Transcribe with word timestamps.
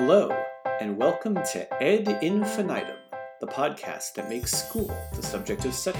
Hello, 0.00 0.30
and 0.80 0.96
welcome 0.96 1.34
to 1.34 1.82
Ed 1.82 2.20
Infinitum, 2.22 2.94
the 3.40 3.48
podcast 3.48 4.14
that 4.14 4.28
makes 4.28 4.52
school 4.52 4.96
the 5.12 5.24
subject 5.24 5.64
of 5.64 5.74
study. 5.74 5.98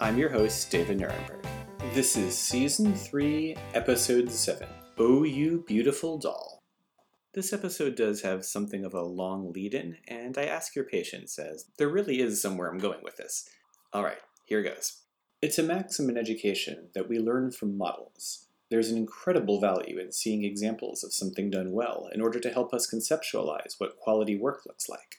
I'm 0.00 0.16
your 0.16 0.30
host, 0.30 0.70
David 0.70 0.98
Nurenberg. 0.98 1.44
This 1.92 2.16
is 2.16 2.36
Season 2.36 2.94
3, 2.94 3.54
Episode 3.74 4.32
7 4.32 4.66
Oh, 4.96 5.22
You 5.22 5.62
Beautiful 5.66 6.16
Doll. 6.16 6.62
This 7.34 7.52
episode 7.52 7.94
does 7.94 8.22
have 8.22 8.46
something 8.46 8.86
of 8.86 8.94
a 8.94 9.02
long 9.02 9.52
lead 9.52 9.74
in, 9.74 9.98
and 10.08 10.38
I 10.38 10.46
ask 10.46 10.74
your 10.74 10.86
patience 10.86 11.38
as 11.38 11.66
there 11.76 11.90
really 11.90 12.20
is 12.20 12.40
somewhere 12.40 12.70
I'm 12.70 12.78
going 12.78 13.02
with 13.02 13.18
this. 13.18 13.46
Alright, 13.94 14.22
here 14.46 14.62
goes. 14.62 15.02
It's 15.42 15.58
a 15.58 15.62
maxim 15.62 16.08
in 16.08 16.16
education 16.16 16.88
that 16.94 17.06
we 17.06 17.18
learn 17.18 17.52
from 17.52 17.76
models. 17.76 18.45
There's 18.68 18.90
an 18.90 18.96
incredible 18.96 19.60
value 19.60 19.98
in 19.98 20.10
seeing 20.10 20.44
examples 20.44 21.04
of 21.04 21.12
something 21.12 21.50
done 21.50 21.72
well 21.72 22.08
in 22.12 22.20
order 22.20 22.40
to 22.40 22.50
help 22.50 22.74
us 22.74 22.92
conceptualize 22.92 23.78
what 23.78 23.98
quality 23.98 24.36
work 24.36 24.66
looks 24.66 24.88
like. 24.88 25.16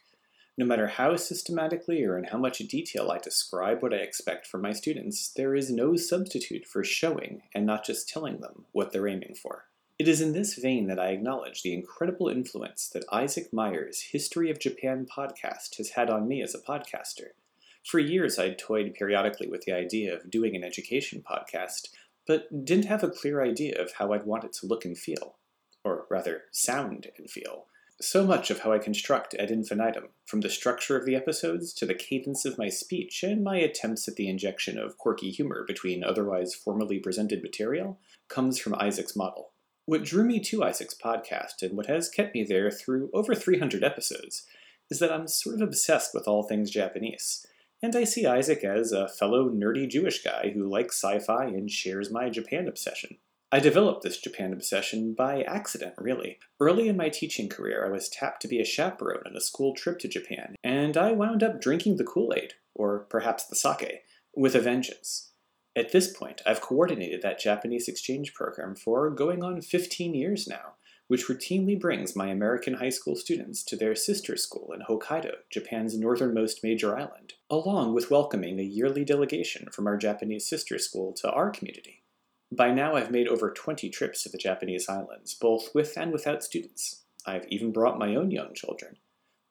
No 0.58 0.66
matter 0.66 0.88
how 0.88 1.16
systematically 1.16 2.04
or 2.04 2.18
in 2.18 2.26
how 2.26 2.40
much 2.40 2.58
detail 2.58 3.12
I 3.12 3.20
describe 3.20 3.82
what 3.82 3.94
I 3.94 3.98
expect 3.98 4.48
from 4.48 4.64
my 4.64 4.74
students, 4.74 5.30
there 5.30 5.56
is 5.56 5.70
no 5.70 5.96
substitute 5.96 6.66
for 6.66 6.84
showing 6.84 7.44
and 7.54 7.66
not 7.66 7.86
just 7.86 8.10
telling 8.10 8.42
them 8.42 8.66
what 8.72 8.92
they're 8.92 9.08
aiming 9.08 9.36
for. 9.36 9.66
It 10.00 10.08
is 10.08 10.20
in 10.20 10.34
this 10.34 10.56
vein 10.56 10.88
that 10.88 11.00
I 11.00 11.10
acknowledge 11.10 11.64
the 11.64 11.74
incredible 11.74 12.28
influence 12.28 12.90
that 12.90 13.06
Isaac 13.12 13.54
Meyer's 13.54 14.02
History 14.02 14.52
of 14.52 14.60
Japan 14.60 15.06
podcast 15.06 15.78
has 15.78 15.92
had 15.92 16.10
on 16.10 16.28
me 16.28 16.42
as 16.42 16.54
a 16.54 16.60
podcaster. 16.60 17.30
For 17.84 18.00
years, 18.00 18.38
I'd 18.38 18.60
toyed 18.60 18.94
periodically 18.94 19.48
with 19.48 19.62
the 19.62 19.72
idea 19.72 20.14
of 20.14 20.30
doing 20.30 20.56
an 20.56 20.64
education 20.64 21.24
podcast, 21.28 21.90
but 22.28 22.66
didn't 22.66 22.86
have 22.86 23.04
a 23.04 23.10
clear 23.10 23.42
idea 23.42 23.82
of 23.82 23.94
how 23.94 24.14
I'd 24.14 24.26
want 24.26 24.44
it 24.44 24.54
to 24.54 24.68
look 24.68 24.86
and 24.86 24.98
feel. 24.98 25.36
Or 25.84 26.06
rather, 26.10 26.44
sound 26.52 27.08
and 27.18 27.30
feel. 27.30 27.66
So 28.00 28.28
much 28.28 28.52
of 28.52 28.60
how 28.60 28.74
I 28.74 28.78
construct 28.78 29.36
Ed 29.40 29.50
Infinitum, 29.50 30.10
from 30.26 30.42
the 30.42 30.50
structure 30.50 30.96
of 30.96 31.06
the 31.06 31.16
episodes 31.16 31.74
to 31.74 31.86
the 31.86 31.96
cadence 31.96 32.46
of 32.46 32.58
my 32.58 32.70
speech 32.70 33.24
and 33.24 33.44
my 33.44 33.58
attempts 33.58 34.08
at 34.08 34.18
the 34.18 34.30
injection 34.30 34.78
of 34.78 35.00
quirky 35.00 35.32
humor 35.32 35.64
between 35.66 36.04
otherwise 36.04 36.54
formally 36.54 37.00
presented 37.00 37.42
material, 37.42 37.98
comes 38.28 38.60
from 38.60 38.76
Isaac's 38.76 39.16
model. 39.16 39.50
What 39.86 40.04
drew 40.04 40.26
me 40.26 40.40
to 40.42 40.64
Isaac's 40.64 40.94
podcast 40.94 41.62
and 41.62 41.76
what 41.76 41.88
has 41.88 42.10
kept 42.10 42.36
me 42.36 42.44
there 42.44 42.70
through 42.70 43.10
over 43.14 43.34
300 43.34 43.84
episodes 43.84 44.46
is 44.92 45.00
that 45.00 45.12
I'm 45.12 45.28
sort 45.28 45.56
of 45.56 45.62
obsessed 45.62 46.14
with 46.14 46.28
all 46.28 46.44
things 46.44 46.70
Japanese 46.70 47.48
and 47.82 47.96
I 47.96 48.04
see 48.04 48.26
Isaac 48.26 48.64
as 48.64 48.92
a 48.92 49.08
fellow 49.08 49.50
nerdy 49.50 49.88
Jewish 49.88 50.24
guy 50.24 50.52
who 50.54 50.70
likes 50.70 51.02
sci 51.02 51.20
fi 51.20 51.46
and 51.46 51.70
shares 51.70 52.12
my 52.12 52.30
Japan 52.30 52.68
obsession. 52.68 53.18
I 53.50 53.60
developed 53.60 54.04
this 54.04 54.20
Japan 54.20 54.52
obsession 54.52 55.14
by 55.14 55.44
accident, 55.44 55.94
really. 55.98 56.38
Early 56.60 56.90
in 56.90 56.98
my 56.98 57.08
teaching 57.08 57.48
career, 57.48 57.86
I 57.86 57.90
was 57.90 58.10
tapped 58.10 58.42
to 58.42 58.48
be 58.48 58.60
a 58.60 58.66
chaperone 58.66 59.24
on 59.26 59.38
a 59.38 59.42
school 59.42 59.74
trip 59.74 60.00
to 60.00 60.10
Japan, 60.10 60.56
and 60.66 60.98
I 60.98 61.14
wound 61.14 61.44
up 61.44 61.62
drinking 61.62 61.96
the 61.96 62.04
Kool 62.04 62.34
Aid, 62.36 62.54
or 62.76 63.00
perhaps 63.10 63.46
the 63.46 63.56
sake, 63.56 64.04
with 64.36 64.54
a 64.54 64.60
vengeance. 64.60 65.32
At 65.78 65.94
this 65.94 66.12
point, 66.12 66.42
I've 66.46 66.60
coordinated 66.60 67.22
that 67.22 67.40
Japanese 67.40 67.88
exchange 67.88 68.34
program 68.34 68.76
for 68.76 69.10
going 69.12 69.44
on 69.44 69.62
15 69.62 70.14
years 70.14 70.46
now, 70.46 70.74
which 71.08 71.28
routinely 71.28 71.80
brings 71.80 72.16
my 72.16 72.28
American 72.28 72.76
high 72.76 72.90
school 72.90 73.16
students 73.16 73.64
to 73.64 73.76
their 73.76 73.96
sister 73.96 74.36
school 74.36 74.74
in 74.74 74.82
Hokkaido, 74.82 75.36
Japan's 75.50 75.98
northernmost 75.98 76.64
major 76.64 76.98
island, 76.98 77.34
along 77.50 77.94
with 77.94 78.12
welcoming 78.12 78.60
a 78.60 78.64
yearly 78.64 79.06
delegation 79.06 79.70
from 79.72 79.88
our 79.88 79.98
Japanese 79.98 80.48
sister 80.48 80.78
school 80.78 81.14
to 81.14 81.32
our 81.32 81.50
community. 81.50 82.04
By 82.52 82.72
now, 82.72 82.96
I've 82.96 83.12
made 83.12 83.28
over 83.28 83.52
20 83.52 83.90
trips 83.90 84.24
to 84.24 84.30
the 84.30 84.38
Japanese 84.38 84.88
islands, 84.90 85.34
both 85.34 85.74
with 85.74 85.98
and 85.98 86.12
without 86.12 86.44
students. 86.44 87.04
I've 87.26 87.48
even 87.50 87.72
brought 87.72 88.00
my 88.00 88.16
own 88.16 88.32
young 88.32 88.54
children. 88.54 88.98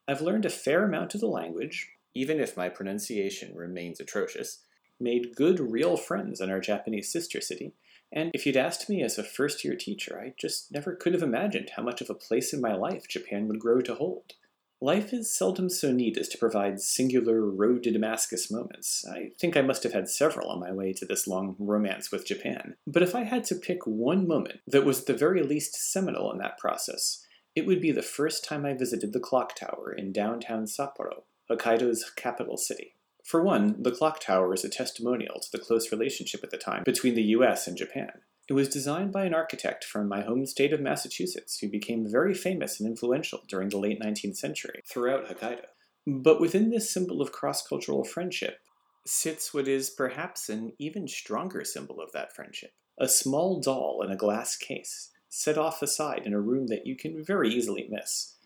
I've 0.08 0.22
learned 0.22 0.46
a 0.46 0.50
fair 0.50 0.84
amount 0.84 1.14
of 1.14 1.20
the 1.20 1.26
language, 1.26 1.90
even 2.14 2.40
if 2.40 2.56
my 2.56 2.68
pronunciation 2.68 3.54
remains 3.54 4.00
atrocious, 4.00 4.62
made 4.98 5.36
good 5.36 5.60
real 5.60 5.96
friends 5.96 6.40
in 6.40 6.50
our 6.50 6.60
Japanese 6.60 7.12
sister 7.12 7.40
city, 7.40 7.74
and 8.12 8.30
if 8.34 8.46
you'd 8.46 8.56
asked 8.56 8.88
me 8.88 9.02
as 9.02 9.18
a 9.18 9.24
first 9.24 9.64
year 9.64 9.74
teacher, 9.74 10.20
I 10.20 10.34
just 10.38 10.72
never 10.72 10.94
could 10.94 11.12
have 11.12 11.22
imagined 11.22 11.70
how 11.76 11.82
much 11.82 12.00
of 12.00 12.10
a 12.10 12.14
place 12.14 12.52
in 12.52 12.60
my 12.60 12.74
life 12.74 13.08
Japan 13.08 13.48
would 13.48 13.58
grow 13.58 13.80
to 13.82 13.94
hold. 13.94 14.34
Life 14.80 15.14
is 15.14 15.34
seldom 15.34 15.70
so 15.70 15.90
neat 15.90 16.18
as 16.18 16.28
to 16.28 16.38
provide 16.38 16.80
singular 16.80 17.40
road 17.40 17.82
to 17.84 17.90
Damascus 17.90 18.50
moments. 18.50 19.06
I 19.10 19.30
think 19.38 19.56
I 19.56 19.62
must 19.62 19.82
have 19.84 19.94
had 19.94 20.08
several 20.08 20.50
on 20.50 20.60
my 20.60 20.70
way 20.70 20.92
to 20.92 21.06
this 21.06 21.26
long 21.26 21.56
romance 21.58 22.12
with 22.12 22.26
Japan. 22.26 22.76
But 22.86 23.02
if 23.02 23.14
I 23.14 23.22
had 23.22 23.44
to 23.44 23.54
pick 23.54 23.86
one 23.86 24.28
moment 24.28 24.60
that 24.66 24.84
was 24.84 25.04
the 25.04 25.14
very 25.14 25.42
least 25.42 25.74
seminal 25.74 26.30
in 26.30 26.38
that 26.38 26.58
process, 26.58 27.24
it 27.54 27.66
would 27.66 27.80
be 27.80 27.90
the 27.90 28.02
first 28.02 28.44
time 28.44 28.66
I 28.66 28.74
visited 28.74 29.14
the 29.14 29.20
clock 29.20 29.54
tower 29.54 29.94
in 29.96 30.12
downtown 30.12 30.66
Sapporo, 30.66 31.22
Hokkaido's 31.50 32.10
capital 32.14 32.58
city. 32.58 32.95
For 33.26 33.42
one, 33.42 33.82
the 33.82 33.90
clock 33.90 34.20
tower 34.20 34.54
is 34.54 34.62
a 34.62 34.68
testimonial 34.68 35.40
to 35.40 35.50
the 35.50 35.58
close 35.58 35.90
relationship 35.90 36.44
at 36.44 36.50
the 36.52 36.56
time 36.56 36.84
between 36.84 37.16
the 37.16 37.34
US 37.34 37.66
and 37.66 37.76
Japan. 37.76 38.20
It 38.48 38.52
was 38.52 38.68
designed 38.68 39.10
by 39.10 39.24
an 39.24 39.34
architect 39.34 39.82
from 39.82 40.06
my 40.06 40.20
home 40.20 40.46
state 40.46 40.72
of 40.72 40.80
Massachusetts 40.80 41.58
who 41.58 41.68
became 41.68 42.08
very 42.08 42.34
famous 42.34 42.78
and 42.78 42.88
influential 42.88 43.42
during 43.48 43.70
the 43.70 43.78
late 43.78 44.00
19th 44.00 44.36
century 44.36 44.80
throughout 44.86 45.26
Hokkaido. 45.26 45.64
But 46.06 46.40
within 46.40 46.70
this 46.70 46.88
symbol 46.88 47.20
of 47.20 47.32
cross 47.32 47.66
cultural 47.66 48.04
friendship 48.04 48.60
sits 49.04 49.52
what 49.52 49.66
is 49.66 49.90
perhaps 49.90 50.48
an 50.48 50.74
even 50.78 51.08
stronger 51.08 51.64
symbol 51.64 52.00
of 52.00 52.12
that 52.12 52.32
friendship 52.32 52.70
a 52.96 53.08
small 53.08 53.60
doll 53.60 54.02
in 54.04 54.12
a 54.12 54.16
glass 54.16 54.56
case, 54.56 55.10
set 55.28 55.58
off 55.58 55.82
aside 55.82 56.22
in 56.24 56.32
a 56.32 56.40
room 56.40 56.68
that 56.68 56.86
you 56.86 56.94
can 56.94 57.24
very 57.24 57.50
easily 57.50 57.88
miss. 57.90 58.36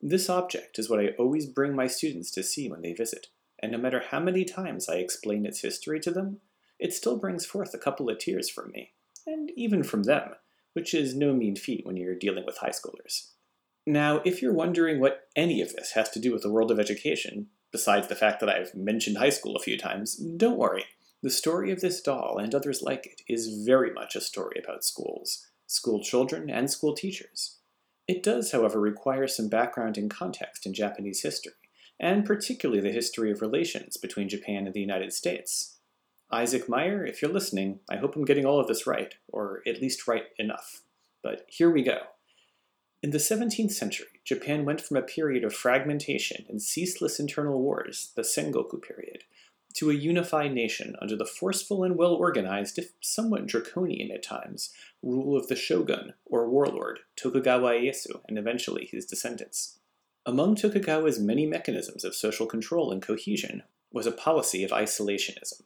This 0.00 0.30
object 0.30 0.78
is 0.78 0.88
what 0.88 0.98
I 0.98 1.10
always 1.18 1.44
bring 1.44 1.76
my 1.76 1.86
students 1.86 2.30
to 2.30 2.42
see 2.42 2.70
when 2.70 2.80
they 2.80 2.94
visit 2.94 3.26
and 3.60 3.72
no 3.72 3.78
matter 3.78 4.02
how 4.10 4.20
many 4.20 4.44
times 4.44 4.88
I 4.88 4.96
explain 4.96 5.46
its 5.46 5.60
history 5.60 6.00
to 6.00 6.10
them, 6.10 6.40
it 6.78 6.94
still 6.94 7.18
brings 7.18 7.44
forth 7.44 7.74
a 7.74 7.78
couple 7.78 8.08
of 8.08 8.18
tears 8.18 8.48
from 8.48 8.70
me, 8.72 8.92
and 9.26 9.50
even 9.54 9.82
from 9.82 10.04
them, 10.04 10.30
which 10.72 10.94
is 10.94 11.14
no 11.14 11.34
mean 11.34 11.56
feat 11.56 11.84
when 11.84 11.96
you're 11.96 12.14
dealing 12.14 12.46
with 12.46 12.58
high 12.58 12.70
schoolers. 12.70 13.32
Now, 13.86 14.22
if 14.24 14.40
you're 14.40 14.54
wondering 14.54 14.98
what 14.98 15.28
any 15.36 15.60
of 15.60 15.74
this 15.74 15.92
has 15.92 16.08
to 16.10 16.20
do 16.20 16.32
with 16.32 16.42
the 16.42 16.50
world 16.50 16.70
of 16.70 16.80
education, 16.80 17.48
besides 17.70 18.08
the 18.08 18.16
fact 18.16 18.40
that 18.40 18.48
I've 18.48 18.74
mentioned 18.74 19.18
high 19.18 19.30
school 19.30 19.56
a 19.56 19.60
few 19.60 19.78
times, 19.78 20.14
don't 20.14 20.58
worry. 20.58 20.84
The 21.22 21.30
story 21.30 21.70
of 21.70 21.80
this 21.80 22.00
doll 22.00 22.38
and 22.38 22.54
others 22.54 22.82
like 22.82 23.06
it 23.06 23.22
is 23.28 23.64
very 23.66 23.92
much 23.92 24.16
a 24.16 24.20
story 24.20 24.60
about 24.62 24.84
schools, 24.84 25.46
school 25.66 26.02
children, 26.02 26.48
and 26.48 26.70
school 26.70 26.94
teachers. 26.94 27.58
It 28.08 28.22
does, 28.22 28.52
however, 28.52 28.80
require 28.80 29.28
some 29.28 29.48
background 29.48 29.98
and 29.98 30.10
context 30.10 30.66
in 30.66 30.72
Japanese 30.72 31.22
history 31.22 31.52
and 32.00 32.24
particularly 32.24 32.80
the 32.80 32.90
history 32.90 33.30
of 33.30 33.42
relations 33.42 33.98
between 33.98 34.28
Japan 34.28 34.64
and 34.64 34.74
the 34.74 34.80
United 34.80 35.12
States. 35.12 35.76
Isaac 36.32 36.68
Meyer, 36.68 37.04
if 37.04 37.20
you're 37.20 37.30
listening, 37.30 37.80
I 37.90 37.96
hope 37.96 38.16
I'm 38.16 38.24
getting 38.24 38.46
all 38.46 38.58
of 38.58 38.68
this 38.68 38.86
right, 38.86 39.14
or 39.28 39.62
at 39.66 39.82
least 39.82 40.08
right 40.08 40.24
enough. 40.38 40.80
But 41.22 41.44
here 41.48 41.70
we 41.70 41.82
go. 41.82 41.98
In 43.02 43.10
the 43.10 43.18
17th 43.18 43.72
century, 43.72 44.20
Japan 44.24 44.64
went 44.64 44.80
from 44.80 44.96
a 44.96 45.02
period 45.02 45.44
of 45.44 45.54
fragmentation 45.54 46.46
and 46.48 46.62
ceaseless 46.62 47.20
internal 47.20 47.60
wars, 47.60 48.12
the 48.14 48.22
Sengoku 48.22 48.80
period, 48.80 49.24
to 49.74 49.90
a 49.90 49.94
unified 49.94 50.54
nation 50.54 50.96
under 51.02 51.16
the 51.16 51.24
forceful 51.24 51.84
and 51.84 51.96
well 51.96 52.14
organized, 52.14 52.78
if 52.78 52.92
somewhat 53.00 53.46
draconian 53.46 54.10
at 54.10 54.22
times, 54.22 54.72
rule 55.02 55.36
of 55.36 55.48
the 55.48 55.56
shogun, 55.56 56.14
or 56.24 56.48
warlord, 56.48 57.00
Tokugawa 57.16 57.72
Ieyasu, 57.72 58.20
and 58.28 58.38
eventually 58.38 58.88
his 58.90 59.06
descendants. 59.06 59.79
Among 60.26 60.54
Tokugawa's 60.54 61.18
many 61.18 61.46
mechanisms 61.46 62.04
of 62.04 62.14
social 62.14 62.46
control 62.46 62.92
and 62.92 63.00
cohesion 63.00 63.62
was 63.90 64.06
a 64.06 64.12
policy 64.12 64.62
of 64.62 64.70
isolationism. 64.70 65.62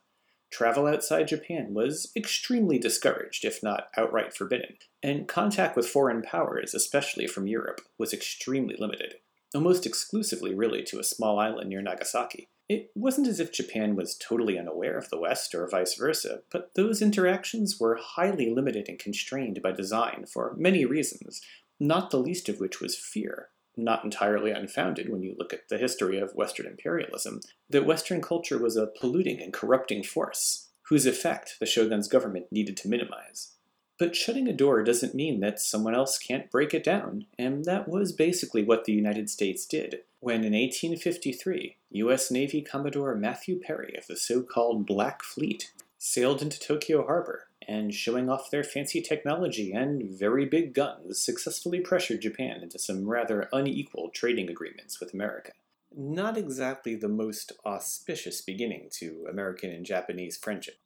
Travel 0.49 0.87
outside 0.87 1.27
Japan 1.27 1.75
was 1.75 2.13
extremely 2.15 2.79
discouraged, 2.79 3.45
if 3.45 3.65
not 3.65 3.89
outright 3.97 4.33
forbidden, 4.33 4.77
and 5.03 5.27
contact 5.27 5.75
with 5.75 5.89
foreign 5.89 6.23
powers, 6.23 6.73
especially 6.73 7.27
from 7.27 7.49
Europe, 7.49 7.81
was 7.99 8.13
extremely 8.13 8.77
limited, 8.79 9.17
almost 9.53 9.87
exclusively 9.87 10.55
really 10.55 10.85
to 10.85 11.01
a 11.01 11.05
small 11.05 11.41
island 11.41 11.69
near 11.69 11.83
Nagasaki. 11.83 12.49
It 12.69 12.93
wasn't 12.95 13.27
as 13.27 13.41
if 13.41 13.53
Japan 13.53 13.97
was 13.97 14.17
totally 14.17 14.57
unaware 14.57 14.97
of 14.97 15.11
the 15.11 15.19
West 15.19 15.53
or 15.57 15.69
vice 15.69 15.97
versa, 15.97 16.43
but 16.53 16.71
those 16.77 17.03
interactions 17.03 17.81
were 17.81 17.99
highly 18.01 18.55
limited 18.55 18.89
and 18.89 19.01
constrained 19.01 19.61
by 19.61 19.73
design 19.73 20.27
for 20.33 20.55
many 20.57 20.85
reasons, 20.85 21.43
not 21.81 22.11
the 22.13 22.21
least 22.21 22.49
of 22.49 22.61
which 22.61 22.81
was 22.81 22.97
fear 22.97 23.49
not 23.77 24.05
entirely 24.05 24.51
unfounded 24.51 25.09
when 25.09 25.23
you 25.23 25.35
look 25.39 25.53
at 25.53 25.69
the 25.69 25.79
history 25.79 26.19
of 26.19 26.35
Western 26.35 26.67
imperialism, 26.67 27.41
that 27.71 27.87
Western 27.87 28.21
culture 28.21 28.59
was 28.59 28.77
a 28.77 28.87
polluting 28.87 29.41
and 29.41 29.53
corrupting 29.53 30.03
force, 30.03 30.69
whose 30.89 31.07
effect 31.07 31.57
the 31.61 31.67
shogun's 31.67 32.09
government 32.09 32.47
needed 32.51 32.77
to 32.79 32.89
minimize. 32.89 33.53
But 33.99 34.17
shutting 34.17 34.49
a 34.49 34.53
door 34.53 34.83
doesn't 34.83 35.15
mean 35.15 35.41
that 35.41 35.61
someone 35.61 35.95
else 35.95 36.19
can't 36.19 36.51
break 36.51 36.75
it 36.75 36.83
down, 36.83 37.27
and 37.39 37.65
that 37.65 37.89
was 37.89 38.13
basically 38.13 38.65
what 38.65 38.85
the 38.85 38.93
United 38.93 39.31
States 39.31 39.67
did 39.67 40.01
when 40.25 40.37
in 40.37 40.55
1853, 40.55 41.77
U.S. 41.91 42.31
Navy 42.31 42.63
Commodore 42.63 43.15
Matthew 43.15 43.61
Perry 43.61 43.95
of 43.99 44.07
the 44.07 44.17
so 44.17 44.43
called 44.43 44.87
Black 44.87 45.23
Fleet 45.23 45.71
sailed 45.99 46.41
into 46.41 46.59
Tokyo 46.59 47.05
Harbor 47.05 47.49
and 47.69 47.95
showing 47.95 48.29
off 48.29 48.51
their 48.51 48.65
fancy 48.65 49.01
technology 49.01 49.73
and 49.73 50.03
very 50.03 50.45
big 50.45 50.75
guns 50.75 51.19
successfully 51.19 51.81
pressured 51.81 52.21
Japan 52.21 52.63
into 52.63 52.79
some 52.79 53.09
rather 53.09 53.49
unequal 53.53 54.11
trading 54.11 54.49
agreements 54.49 55.01
with 55.01 55.15
America. 55.15 55.53
Not 55.97 56.37
exactly 56.37 56.97
the 56.97 57.09
most 57.09 57.53
auspicious 57.65 58.41
beginning 58.41 58.89
to 58.99 59.27
American 59.31 59.71
and 59.71 59.87
Japanese 59.87 60.37
friendship. 60.37 60.79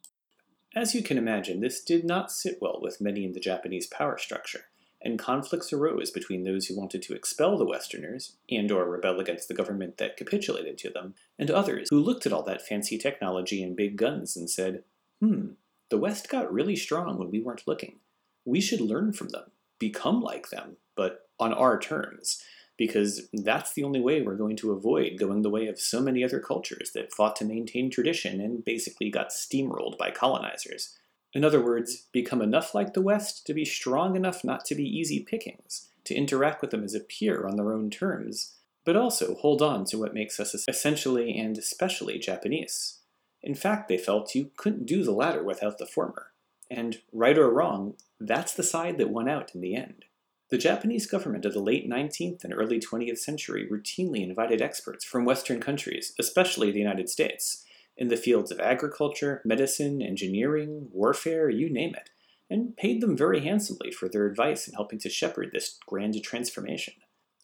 As 0.77 0.95
you 0.95 1.03
can 1.03 1.17
imagine, 1.17 1.61
this 1.61 1.83
did 1.83 2.05
not 2.05 2.31
sit 2.31 2.59
well 2.61 2.79
with 2.81 3.01
many 3.01 3.25
in 3.25 3.33
the 3.33 3.41
Japanese 3.41 3.87
power 3.87 4.19
structure, 4.19 4.67
and 5.01 5.19
conflicts 5.19 5.73
arose 5.73 6.11
between 6.11 6.45
those 6.45 6.67
who 6.67 6.77
wanted 6.77 7.03
to 7.03 7.15
expel 7.15 7.57
the 7.57 7.65
Westerners 7.65 8.37
and 8.51 8.71
or 8.71 8.85
rebel 8.85 9.19
against 9.19 9.49
the 9.49 9.55
government 9.55 9.97
that 9.97 10.17
capitulated 10.17 10.77
to 10.79 10.91
them, 10.91 11.15
and 11.39 11.51
others 11.51 11.89
who 11.91 11.99
looked 11.99 12.27
at 12.27 12.33
all 12.33 12.43
that 12.43 12.67
fancy 12.67 12.99
technology 12.99 13.63
and 13.63 13.77
big 13.77 13.97
guns 13.97 14.37
and 14.37 14.51
said, 14.51 14.85
hmm, 15.21 15.53
the 15.91 15.99
West 15.99 16.29
got 16.29 16.53
really 16.53 16.77
strong 16.77 17.19
when 17.19 17.31
we 17.31 17.41
weren't 17.41 17.67
looking. 17.67 18.01
We 18.45 18.61
should 18.61 18.81
learn 18.81 19.13
from 19.13 19.29
them, 19.29 19.51
become 19.79 20.21
like 20.21 20.51
them, 20.51 20.77
but 20.97 21.29
on 21.39 21.53
our 21.53 21.79
terms, 21.79 22.43
because 22.77 23.29
that's 23.33 23.75
the 23.75 23.85
only 23.85 24.01
way 24.01 24.23
we're 24.23 24.37
going 24.37 24.57
to 24.57 24.73
avoid 24.73 25.19
going 25.19 25.43
the 25.43 25.51
way 25.51 25.67
of 25.67 25.81
so 25.81 26.01
many 26.01 26.23
other 26.23 26.41
cultures 26.41 26.93
that 26.95 27.13
fought 27.13 27.37
to 27.37 27.45
maintain 27.45 27.91
tradition 27.91 28.41
and 28.41 28.65
basically 28.65 29.11
got 29.11 29.31
steamrolled 29.31 29.99
by 29.99 30.11
colonizers. 30.11 30.97
In 31.35 31.45
other 31.45 31.63
words, 31.63 32.07
become 32.13 32.41
enough 32.41 32.75
like 32.75 32.95
the 32.95 33.03
West 33.03 33.47
to 33.47 33.55
be 33.55 33.65
strong 33.65 34.17
enough 34.17 34.45
not 34.45 34.65
to 34.67 34.75
be 34.75 34.85
easy 34.85 35.21
pickings, 35.21 35.89
to 36.05 36.15
interact 36.15 36.63
with 36.63 36.71
them 36.71 36.85
as 36.85 36.95
a 36.95 37.01
peer 37.01 37.47
on 37.47 37.57
their 37.57 37.73
own 37.73 37.91
terms, 37.91 38.55
but 38.85 38.97
also 38.97 39.35
hold 39.35 39.61
on 39.61 39.85
to 39.87 39.99
what 39.99 40.15
makes 40.15 40.41
us 40.41 40.55
essentially 40.67 41.37
and 41.37 41.59
especially 41.59 42.19
Japanese. 42.19 42.98
In 43.43 43.55
fact, 43.55 43.89
they 43.89 43.99
felt 43.99 44.35
you 44.35 44.51
couldn't 44.57 44.87
do 44.87 45.05
the 45.05 45.13
latter 45.13 45.43
without 45.43 45.79
the 45.79 45.87
former. 45.87 46.33
And, 46.71 46.99
right 47.13 47.39
or 47.39 47.51
wrong, 47.51 47.95
that's 48.21 48.55
the 48.55 48.63
side 48.63 48.99
that 48.99 49.11
won 49.11 49.29
out 49.29 49.55
in 49.55 49.61
the 49.61 49.75
end. 49.75 50.05
The 50.51 50.59
Japanese 50.59 51.07
government 51.07 51.45
of 51.45 51.53
the 51.53 51.61
late 51.61 51.89
19th 51.89 52.43
and 52.43 52.55
early 52.55 52.81
20th 52.81 53.19
century 53.19 53.69
routinely 53.71 54.23
invited 54.23 54.63
experts 54.63 55.05
from 55.05 55.25
Western 55.25 55.61
countries, 55.61 56.15
especially 56.19 56.71
the 56.71 56.79
United 56.79 57.09
States, 57.09 57.65
in 57.99 58.09
the 58.09 58.17
fields 58.17 58.51
of 58.51 58.61
agriculture, 58.61 59.43
medicine, 59.45 60.01
engineering, 60.01 60.89
warfare, 60.91 61.51
you 61.51 61.69
name 61.69 61.95
it, 61.95 62.11
and 62.49 62.77
paid 62.77 63.03
them 63.03 63.17
very 63.17 63.41
handsomely 63.41 63.91
for 63.91 64.09
their 64.09 64.27
advice 64.27 64.67
in 64.67 64.75
helping 64.75 64.99
to 65.01 65.11
shepherd 65.11 65.51
this 65.53 65.79
grand 65.87 66.23
transformation. 66.23 66.95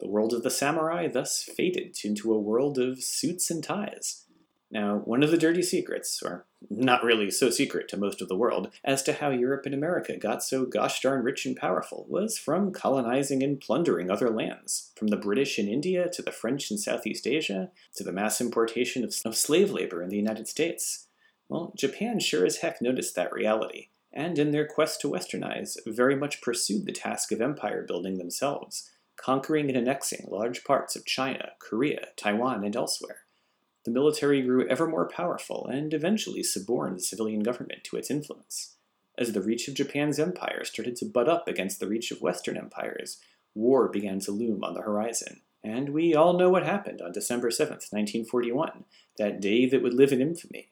The 0.00 0.08
world 0.08 0.32
of 0.32 0.42
the 0.42 0.50
samurai 0.50 1.08
thus 1.08 1.42
faded 1.42 1.98
into 2.04 2.32
a 2.32 2.40
world 2.40 2.78
of 2.78 3.02
suits 3.02 3.50
and 3.50 3.62
ties. 3.62 4.23
Now, 4.70 4.96
one 5.04 5.22
of 5.22 5.30
the 5.30 5.38
dirty 5.38 5.62
secrets, 5.62 6.22
or 6.22 6.46
not 6.68 7.04
really 7.04 7.30
so 7.30 7.50
secret 7.50 7.86
to 7.88 7.96
most 7.96 8.20
of 8.20 8.28
the 8.28 8.36
world, 8.36 8.70
as 8.82 9.02
to 9.04 9.12
how 9.12 9.30
Europe 9.30 9.66
and 9.66 9.74
America 9.74 10.16
got 10.16 10.42
so 10.42 10.64
gosh 10.64 11.00
darn 11.00 11.22
rich 11.22 11.46
and 11.46 11.56
powerful 11.56 12.06
was 12.08 12.38
from 12.38 12.72
colonizing 12.72 13.42
and 13.42 13.60
plundering 13.60 14.10
other 14.10 14.30
lands, 14.30 14.90
from 14.96 15.08
the 15.08 15.16
British 15.16 15.58
in 15.58 15.68
India 15.68 16.08
to 16.10 16.22
the 16.22 16.32
French 16.32 16.70
in 16.70 16.78
Southeast 16.78 17.26
Asia 17.26 17.70
to 17.94 18.02
the 18.02 18.12
mass 18.12 18.40
importation 18.40 19.04
of, 19.04 19.14
of 19.24 19.36
slave 19.36 19.70
labor 19.70 20.02
in 20.02 20.08
the 20.08 20.16
United 20.16 20.48
States. 20.48 21.06
Well, 21.48 21.72
Japan 21.76 22.18
sure 22.18 22.46
as 22.46 22.58
heck 22.58 22.80
noticed 22.80 23.14
that 23.14 23.32
reality, 23.32 23.88
and 24.12 24.38
in 24.38 24.50
their 24.50 24.66
quest 24.66 25.00
to 25.02 25.10
westernize, 25.10 25.76
very 25.86 26.16
much 26.16 26.40
pursued 26.40 26.86
the 26.86 26.92
task 26.92 27.30
of 27.32 27.42
empire 27.42 27.84
building 27.86 28.16
themselves, 28.16 28.90
conquering 29.16 29.68
and 29.68 29.76
annexing 29.76 30.26
large 30.28 30.64
parts 30.64 30.96
of 30.96 31.04
China, 31.04 31.50
Korea, 31.60 32.08
Taiwan, 32.16 32.64
and 32.64 32.74
elsewhere 32.74 33.23
the 33.84 33.90
military 33.90 34.42
grew 34.42 34.66
ever 34.68 34.86
more 34.86 35.08
powerful 35.08 35.66
and 35.66 35.92
eventually 35.92 36.42
suborned 36.42 36.96
the 36.96 37.02
civilian 37.02 37.42
government 37.42 37.84
to 37.84 37.96
its 37.96 38.10
influence. 38.10 38.76
As 39.16 39.32
the 39.32 39.42
reach 39.42 39.68
of 39.68 39.74
Japan's 39.74 40.18
empire 40.18 40.64
started 40.64 40.96
to 40.96 41.04
butt 41.04 41.28
up 41.28 41.46
against 41.46 41.80
the 41.80 41.86
reach 41.86 42.10
of 42.10 42.22
Western 42.22 42.56
empires, 42.56 43.20
war 43.54 43.88
began 43.88 44.20
to 44.20 44.32
loom 44.32 44.64
on 44.64 44.74
the 44.74 44.82
horizon. 44.82 45.42
And 45.62 45.90
we 45.90 46.14
all 46.14 46.36
know 46.38 46.50
what 46.50 46.66
happened 46.66 47.00
on 47.00 47.12
December 47.12 47.48
7th, 47.48 47.92
1941, 47.92 48.84
that 49.18 49.40
day 49.40 49.66
that 49.66 49.82
would 49.82 49.94
live 49.94 50.12
in 50.12 50.20
infamy. 50.20 50.70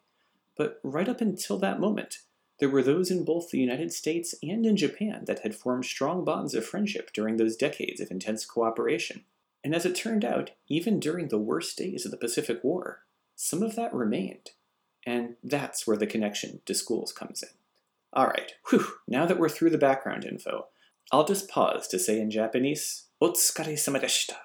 But 0.57 0.81
right 0.83 1.09
up 1.09 1.21
until 1.21 1.59
that 1.59 1.81
moment, 1.81 2.19
there 2.59 2.69
were 2.69 2.83
those 2.83 3.11
in 3.11 3.25
both 3.25 3.51
the 3.51 3.59
United 3.59 3.93
States 3.93 4.35
and 4.43 4.67
in 4.67 4.77
Japan 4.77 5.25
that 5.27 5.41
had 5.41 5.55
formed 5.55 5.85
strong 5.85 6.25
bonds 6.25 6.55
of 6.55 6.65
friendship 6.65 7.13
during 7.13 7.37
those 7.37 7.57
decades 7.57 8.01
of 8.01 8.11
intense 8.11 8.45
cooperation. 8.45 9.25
And 9.65 9.75
as 9.75 9.87
it 9.87 9.95
turned 9.95 10.25
out, 10.25 10.51
even 10.69 10.99
during 10.99 11.29
the 11.29 11.39
worst 11.39 11.77
days 11.79 12.05
of 12.05 12.11
the 12.11 12.17
Pacific 12.17 12.63
War, 12.63 13.03
some 13.37 13.63
of 13.63 13.77
that 13.77 13.95
remained. 13.95 14.51
And 15.07 15.37
that's 15.43 15.87
where 15.87 15.97
the 15.97 16.07
connection 16.07 16.61
to 16.67 16.75
schools 16.75 17.13
comes 17.13 17.43
in. 17.43 17.49
All 18.13 18.27
right, 18.27 18.53
whew, 18.69 18.87
now 19.09 19.25
that 19.27 19.39
we're 19.39 19.49
through 19.49 19.71
the 19.71 19.79
background 19.79 20.25
info, 20.25 20.67
I'll 21.11 21.25
just 21.25 21.49
pause 21.49 21.89
to 21.89 21.99
say 21.99 22.21
in 22.21 22.31
Japanese, 22.31 23.07
Otsukare 23.23 23.79
sama 23.79 24.01
deshita. 24.01 24.37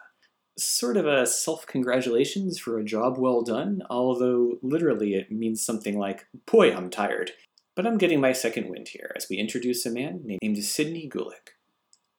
Sort 0.58 0.98
of 0.98 1.06
a 1.06 1.28
self 1.28 1.68
congratulations 1.68 2.58
for 2.58 2.80
a 2.80 2.86
job 2.86 3.18
well 3.18 3.42
done, 3.42 3.84
although 3.90 4.58
literally 4.64 5.14
it 5.14 5.32
means 5.32 5.64
something 5.64 6.00
like, 6.00 6.26
Boy, 6.46 6.76
I'm 6.76 6.90
tired. 6.90 7.32
But 7.76 7.86
I'm 7.86 8.00
getting 8.00 8.20
my 8.20 8.32
second 8.32 8.70
wind 8.70 8.88
here 8.88 9.12
as 9.16 9.28
we 9.30 9.38
introduce 9.38 9.86
a 9.86 9.92
man 9.92 10.22
named 10.42 10.64
Sidney 10.64 11.08
Gulick. 11.08 11.57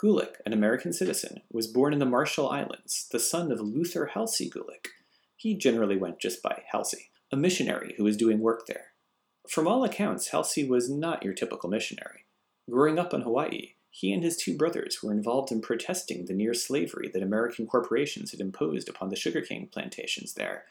Gulick, 0.00 0.36
an 0.46 0.52
American 0.52 0.92
citizen, 0.92 1.42
was 1.50 1.66
born 1.66 1.92
in 1.92 1.98
the 1.98 2.06
Marshall 2.06 2.48
Islands, 2.48 3.08
the 3.10 3.18
son 3.18 3.50
of 3.50 3.60
Luther 3.60 4.06
Halsey 4.06 4.48
Gulick. 4.48 4.86
He 5.36 5.54
generally 5.54 5.96
went 5.96 6.20
just 6.20 6.40
by 6.40 6.62
Halsey, 6.70 7.10
a 7.32 7.36
missionary 7.36 7.94
who 7.96 8.04
was 8.04 8.16
doing 8.16 8.38
work 8.38 8.66
there. 8.66 8.92
From 9.48 9.66
all 9.66 9.82
accounts, 9.82 10.28
Halsey 10.28 10.68
was 10.68 10.88
not 10.88 11.24
your 11.24 11.34
typical 11.34 11.68
missionary. 11.68 12.26
Growing 12.70 12.96
up 12.96 13.12
in 13.12 13.22
Hawaii, 13.22 13.72
he 13.90 14.12
and 14.12 14.22
his 14.22 14.36
two 14.36 14.56
brothers 14.56 15.02
were 15.02 15.10
involved 15.10 15.50
in 15.50 15.60
protesting 15.60 16.26
the 16.26 16.32
near 16.32 16.54
slavery 16.54 17.10
that 17.12 17.22
American 17.22 17.66
corporations 17.66 18.30
had 18.30 18.40
imposed 18.40 18.88
upon 18.88 19.08
the 19.08 19.16
sugarcane 19.16 19.66
plantations 19.66 20.34
there. 20.34 20.66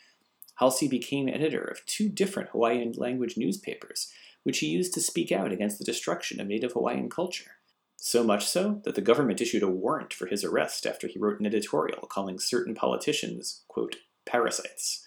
Halsey 0.56 0.88
became 0.88 1.28
editor 1.28 1.64
of 1.64 1.86
two 1.86 2.08
different 2.08 2.52
Hawaiian 2.52 2.94
language 2.94 3.36
newspapers, 3.36 4.10
which 4.44 4.60
he 4.60 4.68
used 4.68 4.94
to 4.94 5.02
speak 5.02 5.34
out 5.34 5.52
against 5.52 5.80
the 5.80 5.86
destruction 5.86 6.40
of 6.40 6.48
native 6.48 6.72
Hawaiian 6.72 7.10
culture. 7.10 7.57
So 7.98 8.24
much 8.24 8.46
so 8.46 8.82
that 8.86 8.96
the 8.96 9.02
government 9.02 9.42
issued 9.42 9.64
a 9.64 9.68
warrant 9.68 10.14
for 10.14 10.28
his 10.28 10.44
arrest 10.44 10.86
after 10.86 11.08
he 11.08 11.20
wrote 11.20 11.40
an 11.40 11.46
editorial 11.46 12.08
calling 12.08 12.40
certain 12.40 12.76
politicians, 12.76 13.64
quote, 13.68 13.98
parasites. 14.26 15.06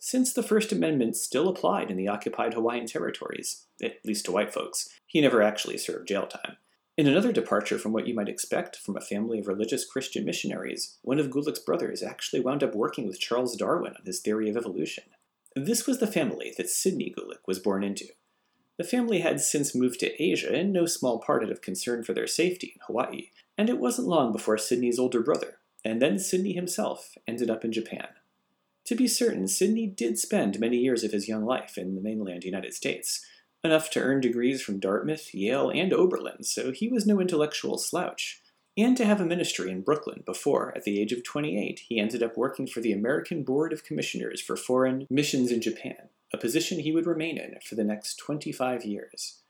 Since 0.00 0.32
the 0.32 0.42
First 0.42 0.72
Amendment 0.72 1.16
still 1.16 1.48
applied 1.48 1.90
in 1.90 1.96
the 1.96 2.08
occupied 2.08 2.54
Hawaiian 2.54 2.86
territories, 2.86 3.66
at 3.82 3.96
least 4.04 4.24
to 4.24 4.32
white 4.32 4.54
folks, 4.54 4.88
he 5.06 5.20
never 5.20 5.42
actually 5.42 5.76
served 5.76 6.08
jail 6.08 6.26
time. 6.26 6.56
In 6.96 7.06
another 7.06 7.32
departure 7.32 7.78
from 7.78 7.92
what 7.92 8.06
you 8.06 8.14
might 8.14 8.28
expect 8.28 8.76
from 8.76 8.96
a 8.96 9.00
family 9.00 9.40
of 9.40 9.46
religious 9.46 9.84
Christian 9.84 10.24
missionaries, 10.24 10.98
one 11.02 11.18
of 11.18 11.30
Gulick's 11.30 11.58
brothers 11.58 12.02
actually 12.02 12.40
wound 12.40 12.62
up 12.62 12.74
working 12.74 13.06
with 13.06 13.20
Charles 13.20 13.56
Darwin 13.56 13.94
on 13.98 14.06
his 14.06 14.20
theory 14.20 14.48
of 14.48 14.56
evolution. 14.56 15.04
This 15.56 15.86
was 15.86 15.98
the 15.98 16.06
family 16.06 16.54
that 16.56 16.70
Sidney 16.70 17.12
Gulick 17.16 17.46
was 17.46 17.58
born 17.58 17.82
into. 17.82 18.06
The 18.80 18.86
family 18.86 19.18
had 19.18 19.42
since 19.42 19.74
moved 19.74 20.00
to 20.00 20.22
Asia, 20.22 20.58
in 20.58 20.72
no 20.72 20.86
small 20.86 21.18
part 21.18 21.44
out 21.44 21.50
of 21.50 21.60
concern 21.60 22.02
for 22.02 22.14
their 22.14 22.26
safety 22.26 22.72
in 22.74 22.80
Hawaii, 22.86 23.28
and 23.58 23.68
it 23.68 23.78
wasn't 23.78 24.08
long 24.08 24.32
before 24.32 24.56
Sidney's 24.56 24.98
older 24.98 25.20
brother, 25.20 25.58
and 25.84 26.00
then 26.00 26.18
Sidney 26.18 26.54
himself, 26.54 27.18
ended 27.28 27.50
up 27.50 27.62
in 27.62 27.72
Japan. 27.72 28.08
To 28.86 28.94
be 28.94 29.06
certain, 29.06 29.48
Sidney 29.48 29.86
did 29.86 30.18
spend 30.18 30.58
many 30.58 30.78
years 30.78 31.04
of 31.04 31.12
his 31.12 31.28
young 31.28 31.44
life 31.44 31.76
in 31.76 31.94
the 31.94 32.00
mainland 32.00 32.42
United 32.42 32.72
States, 32.72 33.22
enough 33.62 33.90
to 33.90 34.00
earn 34.00 34.22
degrees 34.22 34.62
from 34.62 34.80
Dartmouth, 34.80 35.34
Yale, 35.34 35.68
and 35.68 35.92
Oberlin, 35.92 36.42
so 36.42 36.72
he 36.72 36.88
was 36.88 37.06
no 37.06 37.20
intellectual 37.20 37.76
slouch. 37.76 38.40
And 38.78 38.96
to 38.96 39.04
have 39.04 39.20
a 39.20 39.26
ministry 39.26 39.70
in 39.70 39.82
Brooklyn 39.82 40.22
before, 40.24 40.72
at 40.74 40.84
the 40.84 41.02
age 41.02 41.12
of 41.12 41.22
28, 41.22 41.80
he 41.86 42.00
ended 42.00 42.22
up 42.22 42.38
working 42.38 42.66
for 42.66 42.80
the 42.80 42.94
American 42.94 43.42
Board 43.42 43.74
of 43.74 43.84
Commissioners 43.84 44.40
for 44.40 44.56
Foreign 44.56 45.06
Missions 45.10 45.52
in 45.52 45.60
Japan, 45.60 46.08
a 46.32 46.38
position 46.38 46.78
he 46.78 46.92
would 46.92 47.06
remain 47.06 47.38
in 47.38 47.56
for 47.66 47.74
the 47.74 47.84
next 47.84 48.16
25 48.16 48.84
years. 48.84 49.40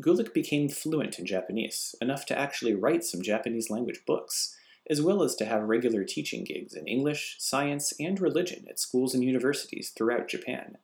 Gulick 0.00 0.34
became 0.34 0.68
fluent 0.68 1.18
in 1.18 1.26
Japanese, 1.26 1.94
enough 2.00 2.26
to 2.26 2.38
actually 2.38 2.74
write 2.74 3.04
some 3.04 3.22
Japanese 3.22 3.70
language 3.70 4.00
books, 4.06 4.56
as 4.90 5.00
well 5.00 5.22
as 5.22 5.34
to 5.36 5.44
have 5.44 5.62
regular 5.62 6.04
teaching 6.04 6.44
gigs 6.44 6.74
in 6.74 6.86
English, 6.86 7.36
science, 7.38 7.92
and 8.00 8.20
religion 8.20 8.66
at 8.68 8.80
schools 8.80 9.14
and 9.14 9.22
universities 9.22 9.92
throughout 9.96 10.28
Japan. 10.28 10.78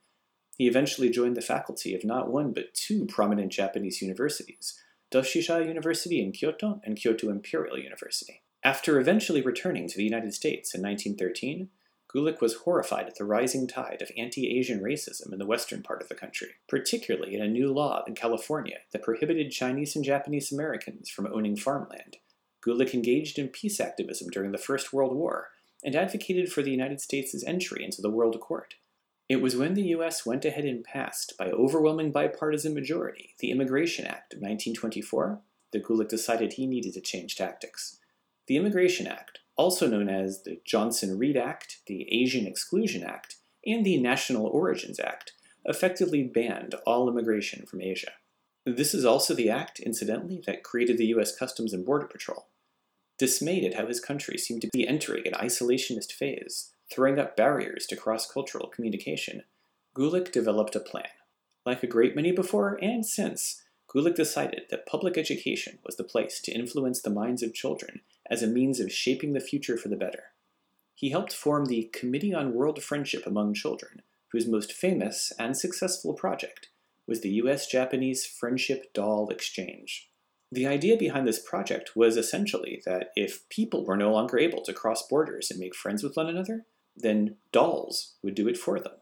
He 0.56 0.68
eventually 0.68 1.10
joined 1.10 1.36
the 1.36 1.42
faculty 1.42 1.94
of 1.94 2.04
not 2.04 2.30
one 2.30 2.52
but 2.52 2.74
two 2.74 3.06
prominent 3.06 3.50
Japanese 3.50 4.00
universities, 4.00 4.78
Doshisha 5.10 5.66
University 5.66 6.22
in 6.22 6.32
Kyoto 6.32 6.80
and 6.84 6.96
Kyoto 6.96 7.30
Imperial 7.30 7.78
University. 7.78 8.42
After 8.62 9.00
eventually 9.00 9.40
returning 9.40 9.88
to 9.88 9.96
the 9.96 10.04
United 10.04 10.34
States 10.34 10.74
in 10.74 10.82
1913, 10.82 11.70
Gulick 12.12 12.40
was 12.40 12.56
horrified 12.56 13.06
at 13.06 13.16
the 13.16 13.24
rising 13.24 13.68
tide 13.68 14.02
of 14.02 14.10
anti 14.16 14.58
Asian 14.58 14.80
racism 14.80 15.32
in 15.32 15.38
the 15.38 15.46
western 15.46 15.82
part 15.82 16.02
of 16.02 16.08
the 16.08 16.14
country, 16.14 16.48
particularly 16.68 17.34
in 17.34 17.42
a 17.42 17.48
new 17.48 17.72
law 17.72 18.02
in 18.06 18.14
California 18.14 18.78
that 18.92 19.02
prohibited 19.02 19.52
Chinese 19.52 19.94
and 19.94 20.04
Japanese 20.04 20.50
Americans 20.50 21.08
from 21.08 21.28
owning 21.32 21.56
farmland. 21.56 22.16
Gulick 22.66 22.94
engaged 22.94 23.38
in 23.38 23.48
peace 23.48 23.80
activism 23.80 24.28
during 24.28 24.52
the 24.52 24.58
First 24.58 24.92
World 24.92 25.14
War 25.14 25.48
and 25.84 25.94
advocated 25.94 26.52
for 26.52 26.62
the 26.62 26.70
United 26.70 27.00
States' 27.00 27.44
entry 27.46 27.84
into 27.84 28.02
the 28.02 28.10
World 28.10 28.38
Court. 28.40 28.74
It 29.28 29.40
was 29.40 29.56
when 29.56 29.74
the 29.74 29.94
US 29.94 30.26
went 30.26 30.44
ahead 30.44 30.64
and 30.64 30.82
passed, 30.82 31.34
by 31.38 31.50
overwhelming 31.50 32.10
bipartisan 32.10 32.74
majority, 32.74 33.34
the 33.38 33.52
Immigration 33.52 34.04
Act 34.04 34.34
of 34.34 34.38
1924 34.38 35.40
that 35.72 35.84
Gulick 35.84 36.08
decided 36.08 36.54
he 36.54 36.66
needed 36.66 36.94
to 36.94 37.00
change 37.00 37.36
tactics. 37.36 37.98
The 38.48 38.56
Immigration 38.56 39.06
Act, 39.06 39.38
also 39.60 39.86
known 39.86 40.08
as 40.08 40.42
the 40.42 40.58
Johnson 40.64 41.18
Reed 41.18 41.36
Act, 41.36 41.80
the 41.86 42.08
Asian 42.10 42.46
Exclusion 42.46 43.04
Act, 43.04 43.36
and 43.66 43.84
the 43.84 43.98
National 43.98 44.46
Origins 44.46 44.98
Act, 44.98 45.32
effectively 45.66 46.22
banned 46.22 46.76
all 46.86 47.10
immigration 47.10 47.66
from 47.66 47.82
Asia. 47.82 48.12
This 48.64 48.94
is 48.94 49.04
also 49.04 49.34
the 49.34 49.50
act, 49.50 49.78
incidentally, 49.78 50.42
that 50.46 50.64
created 50.64 50.96
the 50.96 51.08
US 51.08 51.36
Customs 51.36 51.74
and 51.74 51.84
Border 51.84 52.06
Patrol. 52.06 52.46
Dismayed 53.18 53.64
at 53.64 53.74
how 53.74 53.86
his 53.86 54.00
country 54.00 54.38
seemed 54.38 54.62
to 54.62 54.70
be 54.72 54.88
entering 54.88 55.26
an 55.26 55.34
isolationist 55.34 56.12
phase, 56.12 56.72
throwing 56.90 57.18
up 57.18 57.36
barriers 57.36 57.84
to 57.88 57.96
cross 57.96 58.26
cultural 58.26 58.66
communication, 58.66 59.42
Gulick 59.94 60.32
developed 60.32 60.74
a 60.74 60.80
plan. 60.80 61.12
Like 61.66 61.82
a 61.82 61.86
great 61.86 62.16
many 62.16 62.32
before 62.32 62.78
and 62.80 63.04
since, 63.04 63.62
Gulick 63.94 64.14
decided 64.14 64.62
that 64.70 64.86
public 64.86 65.18
education 65.18 65.80
was 65.84 65.96
the 65.96 66.04
place 66.04 66.40
to 66.40 66.52
influence 66.52 67.02
the 67.02 67.10
minds 67.10 67.42
of 67.42 67.52
children 67.52 68.00
as 68.30 68.42
a 68.42 68.46
means 68.46 68.80
of 68.80 68.92
shaping 68.92 69.32
the 69.32 69.40
future 69.40 69.76
for 69.76 69.88
the 69.88 69.96
better. 69.96 70.24
He 70.94 71.10
helped 71.10 71.32
form 71.32 71.64
the 71.64 71.90
Committee 71.92 72.34
on 72.34 72.54
World 72.54 72.82
Friendship 72.82 73.26
Among 73.26 73.54
Children, 73.54 74.02
whose 74.32 74.46
most 74.46 74.72
famous 74.72 75.32
and 75.38 75.56
successful 75.56 76.14
project 76.14 76.68
was 77.06 77.22
the 77.22 77.30
US 77.30 77.66
Japanese 77.66 78.24
Friendship 78.24 78.92
Doll 78.94 79.28
Exchange. 79.30 80.10
The 80.52 80.66
idea 80.66 80.96
behind 80.96 81.26
this 81.26 81.38
project 81.38 81.96
was 81.96 82.16
essentially 82.16 82.82
that 82.84 83.10
if 83.16 83.48
people 83.48 83.84
were 83.84 83.96
no 83.96 84.12
longer 84.12 84.38
able 84.38 84.62
to 84.62 84.72
cross 84.72 85.06
borders 85.08 85.50
and 85.50 85.58
make 85.58 85.74
friends 85.74 86.02
with 86.02 86.16
one 86.16 86.28
another, 86.28 86.66
then 86.96 87.36
dolls 87.52 88.14
would 88.22 88.34
do 88.34 88.48
it 88.48 88.58
for 88.58 88.78
them. 88.78 88.92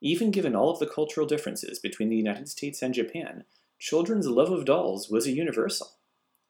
Even 0.00 0.30
given 0.30 0.54
all 0.54 0.70
of 0.70 0.78
the 0.78 0.86
cultural 0.86 1.26
differences 1.26 1.78
between 1.78 2.08
the 2.08 2.16
United 2.16 2.48
States 2.48 2.80
and 2.82 2.94
Japan, 2.94 3.44
children's 3.78 4.28
love 4.28 4.50
of 4.50 4.64
dolls 4.64 5.10
was 5.10 5.26
a 5.26 5.32
universal. 5.32 5.97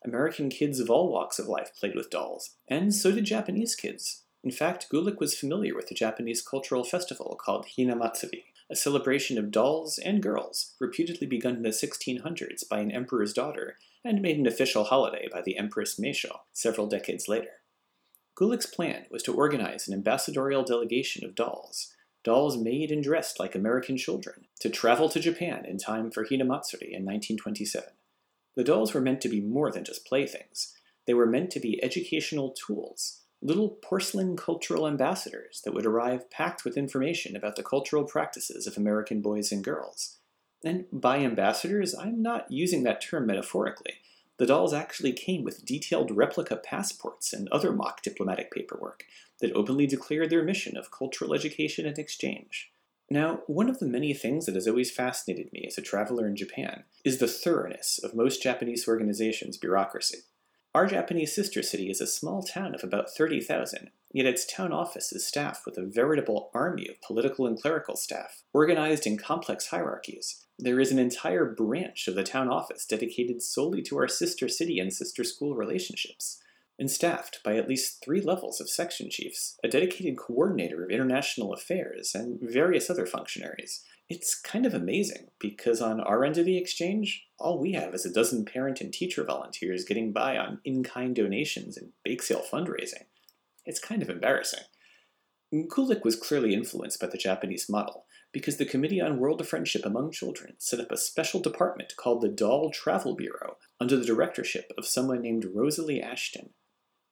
American 0.05 0.49
kids 0.49 0.81
of 0.81 0.91
all 0.91 1.13
walks 1.13 1.39
of 1.39 1.49
life 1.49 1.73
played 1.79 1.95
with 1.95 2.11
dolls, 2.11 2.57
and 2.69 2.95
so 2.95 3.11
did 3.13 3.25
Japanese 3.25 3.75
kids. 3.75 4.23
In 4.45 4.51
fact, 4.51 4.89
Gulick 4.91 5.19
was 5.19 5.37
familiar 5.37 5.75
with 5.75 5.89
the 5.89 5.95
Japanese 5.95 6.41
cultural 6.41 6.85
festival 6.85 7.37
called 7.41 7.67
Hinamatsuri, 7.67 8.45
a 8.71 8.77
celebration 8.77 9.39
of 9.39 9.51
dolls 9.51 9.99
and 9.99 10.23
girls, 10.23 10.75
reputedly 10.79 11.27
begun 11.27 11.57
in 11.57 11.63
the 11.63 11.71
1600s 11.71 12.69
by 12.69 12.81
an 12.81 12.91
emperor's 12.91 13.33
daughter 13.33 13.77
and 14.05 14.23
made 14.23 14.39
an 14.39 14.47
official 14.47 14.85
holiday 14.85 15.29
by 15.33 15.43
the 15.43 15.57
Empress 15.57 15.99
Meisho 15.99 16.41
several 16.53 16.87
decades 16.87 17.29
later. 17.29 17.61
Gulick's 18.37 18.67
plan 18.67 19.07
was 19.11 19.23
to 19.25 19.35
organize 19.35 19.89
an 19.89 19.95
ambassadorial 19.95 20.63
delegation 20.63 21.25
of 21.25 21.35
dolls, 21.35 21.93
dolls 22.23 22.57
made 22.57 22.93
and 22.93 23.03
dressed 23.03 23.41
like 23.41 23.55
American 23.55 23.97
children, 23.97 24.47
to 24.61 24.71
travel 24.71 25.09
to 25.09 25.19
Japan 25.19 25.65
in 25.65 25.79
time 25.79 26.11
for 26.11 26.25
Hinamatsuri 26.25 26.91
in 26.93 27.05
1927. 27.05 27.89
The 28.57 28.65
dolls 28.65 28.95
were 28.95 29.01
meant 29.01 29.21
to 29.23 29.29
be 29.29 29.41
more 29.41 29.71
than 29.71 29.85
just 29.85 30.07
playthings. 30.07 30.75
They 31.07 31.15
were 31.15 31.27
meant 31.27 31.51
to 31.53 31.61
be 31.61 31.83
educational 31.83 32.51
tools, 32.51 33.23
little 33.41 33.71
porcelain 33.71 34.37
cultural 34.37 34.87
ambassadors 34.87 35.63
that 35.65 35.73
would 35.73 35.87
arrive 35.87 36.31
packed 36.31 36.65
with 36.65 36.77
information 36.77 37.37
about 37.37 37.57
the 37.57 37.63
cultural 37.63 38.05
practices 38.05 38.67
of 38.67 38.77
American 38.77 39.21
boys 39.21 39.53
and 39.53 39.63
girls. 39.63 40.19
And 40.65 40.87
by 40.93 41.19
ambassadors, 41.19 41.95
I'm 41.95 42.21
not 42.21 42.51
using 42.51 42.83
that 42.83 43.01
term 43.01 43.27
metaphorically. 43.27 43.95
The 44.39 44.47
dolls 44.47 44.73
actually 44.73 45.13
came 45.13 45.43
with 45.45 45.65
detailed 45.65 46.17
replica 46.17 46.57
passports 46.57 47.33
and 47.33 47.49
other 47.49 47.73
mock 47.73 48.03
diplomatic 48.03 48.53
paperwork 48.53 49.05
that 49.41 49.53
openly 49.53 49.87
declared 49.87 50.31
their 50.31 50.45
mission 50.45 50.77
of 50.77 50.91
cultural 50.91 51.35
education 51.35 51.87
and 51.87 51.99
exchange. 51.99 52.73
Now, 53.11 53.41
one 53.47 53.71
of 53.71 53.79
the 53.79 53.87
many 53.87 54.13
things 54.13 54.45
that 54.47 54.55
has 54.55 54.69
always 54.69 54.91
fascinated 54.91 55.51
me 55.53 55.65
as 55.67 55.79
a 55.79 55.83
traveler 55.83 56.27
in 56.27 56.37
Japan 56.37 56.85
is 57.05 57.19
the 57.19 57.27
thoroughness 57.27 57.99
of 58.03 58.15
most 58.15 58.43
Japanese 58.43 58.87
organizations' 58.87 59.57
bureaucracy. 59.57 60.19
Our 60.75 60.87
Japanese 60.87 61.35
sister 61.35 61.63
city 61.63 61.91
is 61.91 62.03
a 62.03 62.07
small 62.07 62.43
town 62.43 62.75
of 62.75 62.85
about 62.85 63.11
30,000, 63.11 63.91
yet 64.13 64.27
its 64.27 64.45
town 64.45 64.73
office 64.73 65.11
is 65.13 65.27
staffed 65.27 65.65
with 65.65 65.79
a 65.79 65.87
veritable 65.87 66.51
army 66.53 66.87
of 66.87 67.01
political 67.01 67.47
and 67.47 67.59
clerical 67.59 67.97
staff, 67.97 68.43
organized 68.53 69.07
in 69.07 69.17
complex 69.17 69.69
hierarchies. 69.69 70.45
There 70.59 70.79
is 70.79 70.93
an 70.93 70.99
entire 70.99 71.47
branch 71.47 72.09
of 72.09 72.15
the 72.15 72.25
town 72.25 72.51
office 72.51 72.85
dedicated 72.85 73.43
solely 73.43 73.81
to 73.83 73.97
our 73.97 74.09
sister 74.09 74.49
city 74.49 74.79
and 74.79 74.93
sister 74.93 75.25
school 75.25 75.55
relationships, 75.55 76.43
and 76.79 76.91
staffed 76.91 77.41
by 77.45 77.57
at 77.57 77.69
least 77.69 78.03
three 78.05 78.21
levels 78.21 78.61
of 78.61 78.71
section 78.71 79.11
chiefs, 79.11 79.59
a 79.65 79.69
dedicated 79.69 80.17
coordinator 80.17 80.85
of 80.85 80.91
international 80.91 81.53
affairs, 81.53 82.15
and 82.15 82.39
various 82.41 82.89
other 82.89 83.07
functionaries, 83.07 83.85
it's 84.09 84.41
kind 84.41 84.65
of 84.65 84.73
amazing 84.73 85.29
because 85.39 85.83
on 85.83 86.01
our 86.01 86.25
end 86.25 86.39
of 86.39 86.47
the 86.47 86.57
exchange, 86.57 87.27
all 87.39 87.59
we 87.59 87.73
have 87.73 87.95
is 87.95 88.07
a 88.07 88.13
dozen 88.13 88.45
parent 88.45 88.81
and 88.81 88.93
teacher 88.93 89.23
volunteers 89.23 89.85
getting 89.85 90.13
by 90.13 90.39
on 90.39 90.61
in 90.65 90.83
kind 90.83 91.15
donations 91.15 91.77
and 91.77 91.91
bake 92.05 92.23
sale 92.23 92.43
fundraising. 92.51 93.05
It's 93.67 93.81
kind 93.81 94.01
of 94.01 94.09
embarrassing. 94.09 94.65
Gulick 95.53 96.05
was 96.05 96.17
clearly 96.17 96.55
influenced 96.55 97.01
by 97.01 97.07
the 97.07 97.19
Japanese 97.19 97.69
model 97.69 98.07
because 98.33 98.59
the 98.59 98.67
Committee 98.67 99.01
on 99.01 99.19
World 99.19 99.41
of 99.41 99.49
Friendship 99.49 99.85
Among 99.85 100.11
Children 100.11 100.55
set 100.59 100.81
up 100.81 100.93
a 100.93 100.97
special 100.97 101.41
department 101.41 101.95
called 101.97 102.21
the 102.21 102.29
Doll 102.29 102.71
Travel 102.71 103.15
Bureau 103.15 103.57
under 103.81 103.97
the 103.97 104.05
directorship 104.05 104.71
of 104.77 104.87
someone 104.87 105.23
named 105.23 105.47
Rosalie 105.55 106.03
Ashton. 106.03 106.51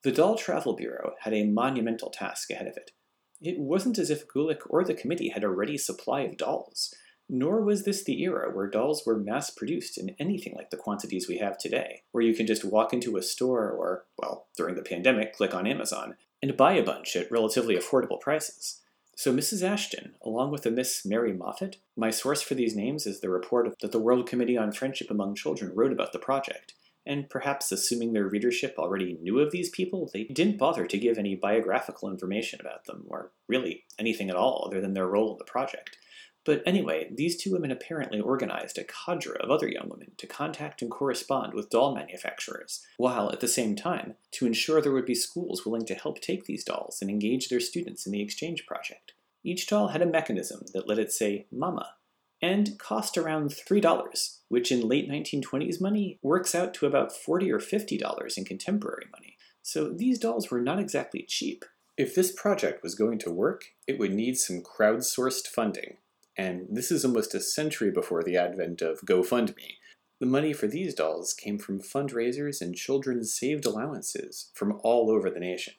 The 0.06 0.12
Doll 0.12 0.36
Travel 0.36 0.76
Bureau 0.76 1.14
had 1.22 1.34
a 1.34 1.42
monumental 1.42 2.10
task 2.10 2.50
ahead 2.50 2.68
of 2.68 2.76
it 2.76 2.92
it 3.40 3.58
wasn't 3.58 3.98
as 3.98 4.08
if 4.08 4.28
Gulick 4.28 4.60
or 4.70 4.84
the 4.84 4.94
committee 4.94 5.30
had 5.30 5.42
a 5.42 5.48
ready 5.48 5.76
supply 5.76 6.20
of 6.20 6.36
dolls, 6.36 6.94
nor 7.28 7.60
was 7.60 7.84
this 7.84 8.04
the 8.04 8.22
era 8.22 8.54
where 8.54 8.70
dolls 8.70 9.04
were 9.04 9.18
mass 9.18 9.50
produced 9.50 9.98
in 9.98 10.14
anything 10.20 10.54
like 10.54 10.70
the 10.70 10.76
quantities 10.76 11.28
we 11.28 11.38
have 11.38 11.58
today, 11.58 12.02
where 12.12 12.22
you 12.22 12.34
can 12.34 12.46
just 12.46 12.64
walk 12.64 12.92
into 12.92 13.16
a 13.16 13.22
store 13.22 13.68
or, 13.68 14.04
well, 14.16 14.46
during 14.56 14.76
the 14.76 14.82
pandemic, 14.82 15.34
click 15.34 15.54
on 15.54 15.66
Amazon 15.66 16.14
and 16.40 16.56
buy 16.56 16.74
a 16.74 16.84
bunch 16.84 17.16
at 17.16 17.30
relatively 17.32 17.76
affordable 17.76 18.20
prices. 18.20 18.80
So 19.16 19.34
Mrs. 19.34 19.62
Ashton, 19.62 20.14
along 20.22 20.52
with 20.52 20.64
a 20.66 20.70
Miss 20.70 21.04
Mary 21.04 21.32
Moffat, 21.32 21.78
my 21.96 22.10
source 22.10 22.42
for 22.42 22.54
these 22.54 22.76
names 22.76 23.06
is 23.06 23.20
the 23.20 23.28
report 23.28 23.74
that 23.80 23.90
the 23.90 23.98
World 23.98 24.28
Committee 24.28 24.56
on 24.56 24.70
Friendship 24.70 25.10
Among 25.10 25.34
Children 25.34 25.72
wrote 25.74 25.92
about 25.92 26.12
the 26.12 26.18
project, 26.18 26.74
and 27.06 27.30
perhaps 27.30 27.70
assuming 27.70 28.12
their 28.12 28.28
readership 28.28 28.74
already 28.78 29.16
knew 29.22 29.38
of 29.38 29.52
these 29.52 29.70
people, 29.70 30.10
they 30.12 30.24
didn't 30.24 30.58
bother 30.58 30.86
to 30.86 30.98
give 30.98 31.18
any 31.18 31.36
biographical 31.36 32.10
information 32.10 32.60
about 32.60 32.84
them, 32.84 33.04
or 33.08 33.32
really 33.48 33.84
anything 33.98 34.28
at 34.28 34.36
all 34.36 34.64
other 34.66 34.80
than 34.80 34.94
their 34.94 35.06
role 35.06 35.32
in 35.32 35.38
the 35.38 35.44
project. 35.44 35.96
But 36.44 36.62
anyway, 36.64 37.10
these 37.12 37.36
two 37.36 37.52
women 37.52 37.72
apparently 37.72 38.20
organized 38.20 38.78
a 38.78 38.84
cadre 38.84 39.36
of 39.40 39.50
other 39.50 39.68
young 39.68 39.88
women 39.88 40.12
to 40.18 40.28
contact 40.28 40.80
and 40.80 40.90
correspond 40.90 41.54
with 41.54 41.70
doll 41.70 41.94
manufacturers, 41.94 42.86
while 42.98 43.32
at 43.32 43.40
the 43.40 43.48
same 43.48 43.74
time, 43.74 44.14
to 44.32 44.46
ensure 44.46 44.80
there 44.80 44.92
would 44.92 45.06
be 45.06 45.14
schools 45.14 45.66
willing 45.66 45.84
to 45.86 45.94
help 45.94 46.20
take 46.20 46.44
these 46.44 46.62
dolls 46.62 46.98
and 47.00 47.10
engage 47.10 47.48
their 47.48 47.58
students 47.58 48.06
in 48.06 48.12
the 48.12 48.22
exchange 48.22 48.64
project. 48.64 49.12
Each 49.42 49.66
doll 49.66 49.88
had 49.88 50.02
a 50.02 50.06
mechanism 50.06 50.62
that 50.72 50.88
let 50.88 51.00
it 51.00 51.12
say 51.12 51.46
mama 51.50 51.94
and 52.42 52.78
cost 52.78 53.16
around 53.16 53.50
$3, 53.50 54.38
which 54.48 54.70
in 54.70 54.88
late 54.88 55.08
1920s 55.08 55.80
money 55.80 56.18
works 56.22 56.54
out 56.54 56.74
to 56.74 56.86
about 56.86 57.12
40 57.12 57.50
or 57.50 57.58
$50 57.58 58.38
in 58.38 58.44
contemporary 58.44 59.06
money. 59.12 59.36
So 59.62 59.88
these 59.88 60.18
dolls 60.18 60.50
were 60.50 60.60
not 60.60 60.78
exactly 60.78 61.24
cheap. 61.26 61.64
If 61.96 62.14
this 62.14 62.30
project 62.30 62.82
was 62.82 62.94
going 62.94 63.18
to 63.20 63.30
work, 63.30 63.64
it 63.86 63.98
would 63.98 64.12
need 64.12 64.36
some 64.38 64.62
crowdsourced 64.62 65.46
funding. 65.46 65.96
And 66.36 66.66
this 66.70 66.90
is 66.90 67.04
almost 67.04 67.34
a 67.34 67.40
century 67.40 67.90
before 67.90 68.22
the 68.22 68.36
advent 68.36 68.82
of 68.82 69.00
GoFundMe. 69.00 69.78
The 70.20 70.26
money 70.26 70.52
for 70.52 70.66
these 70.66 70.94
dolls 70.94 71.34
came 71.34 71.58
from 71.58 71.80
fundraisers 71.80 72.60
and 72.60 72.74
children's 72.74 73.32
saved 73.32 73.64
allowances 73.64 74.50
from 74.54 74.78
all 74.82 75.10
over 75.10 75.30
the 75.30 75.40
nation. 75.40 75.74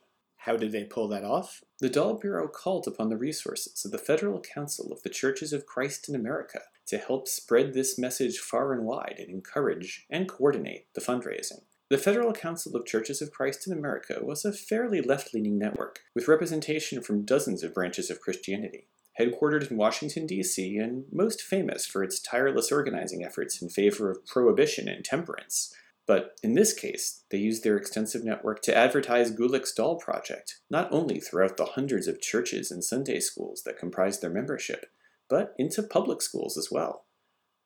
How 0.48 0.56
did 0.56 0.72
they 0.72 0.86
pull 0.86 1.10
that 1.10 1.26
off? 1.26 1.62
The 1.82 1.90
Doll 1.90 2.14
Bureau 2.14 2.48
called 2.48 2.88
upon 2.88 3.10
the 3.10 3.18
resources 3.18 3.84
of 3.84 3.92
the 3.92 3.98
Federal 3.98 4.40
Council 4.40 4.94
of 4.94 5.04
the 5.04 5.10
Churches 5.10 5.52
of 5.52 5.66
Christ 5.66 6.08
in 6.08 6.16
America 6.16 6.62
to 6.86 6.98
help 6.98 7.28
spread 7.28 7.74
this 7.74 8.00
message 8.00 8.40
far 8.40 8.72
and 8.72 8.86
wide 8.86 9.16
and 9.20 9.30
encourage 9.30 10.06
and 10.10 10.26
coordinate 10.26 10.88
the 10.94 11.02
fundraising. 11.02 11.64
The 11.90 11.98
Federal 11.98 12.32
Council 12.32 12.78
of 12.78 12.86
Churches 12.86 13.22
of 13.22 13.30
Christ 13.30 13.68
in 13.68 13.74
America 13.74 14.20
was 14.22 14.46
a 14.46 14.54
fairly 14.54 15.02
left 15.02 15.34
leaning 15.34 15.60
network, 15.60 16.00
with 16.16 16.30
representation 16.30 17.02
from 17.02 17.26
dozens 17.26 17.62
of 17.62 17.74
branches 17.74 18.10
of 18.10 18.22
Christianity. 18.22 18.88
Headquartered 19.20 19.70
in 19.70 19.76
Washington, 19.76 20.26
D.C., 20.26 20.78
and 20.78 21.04
most 21.12 21.42
famous 21.42 21.86
for 21.86 22.06
its 22.06 22.22
tireless 22.22 22.72
organizing 22.72 23.22
efforts 23.22 23.62
in 23.62 23.68
favor 23.68 24.10
of 24.10 24.26
prohibition 24.26 24.88
and 24.88 25.04
temperance, 25.04 25.76
but 26.08 26.40
in 26.42 26.54
this 26.54 26.74
case, 26.74 27.24
they 27.30 27.38
used 27.38 27.64
their 27.64 27.76
extensive 27.76 28.24
network 28.24 28.62
to 28.64 28.76
advertise 28.76 29.30
Gulick's 29.30 29.74
doll 29.74 29.98
project, 29.98 30.60
not 30.70 30.92
only 30.92 31.20
throughout 31.20 31.58
the 31.58 31.66
hundreds 31.66 32.08
of 32.08 32.22
churches 32.22 32.72
and 32.72 32.84
Sunday 32.84 33.20
schools 33.20 33.64
that 33.66 33.78
comprised 33.78 34.22
their 34.22 34.30
membership, 34.30 34.86
but 35.30 35.54
into 35.60 35.84
public 35.84 36.22
schools 36.22 36.58
as 36.58 36.70
well. 36.72 37.04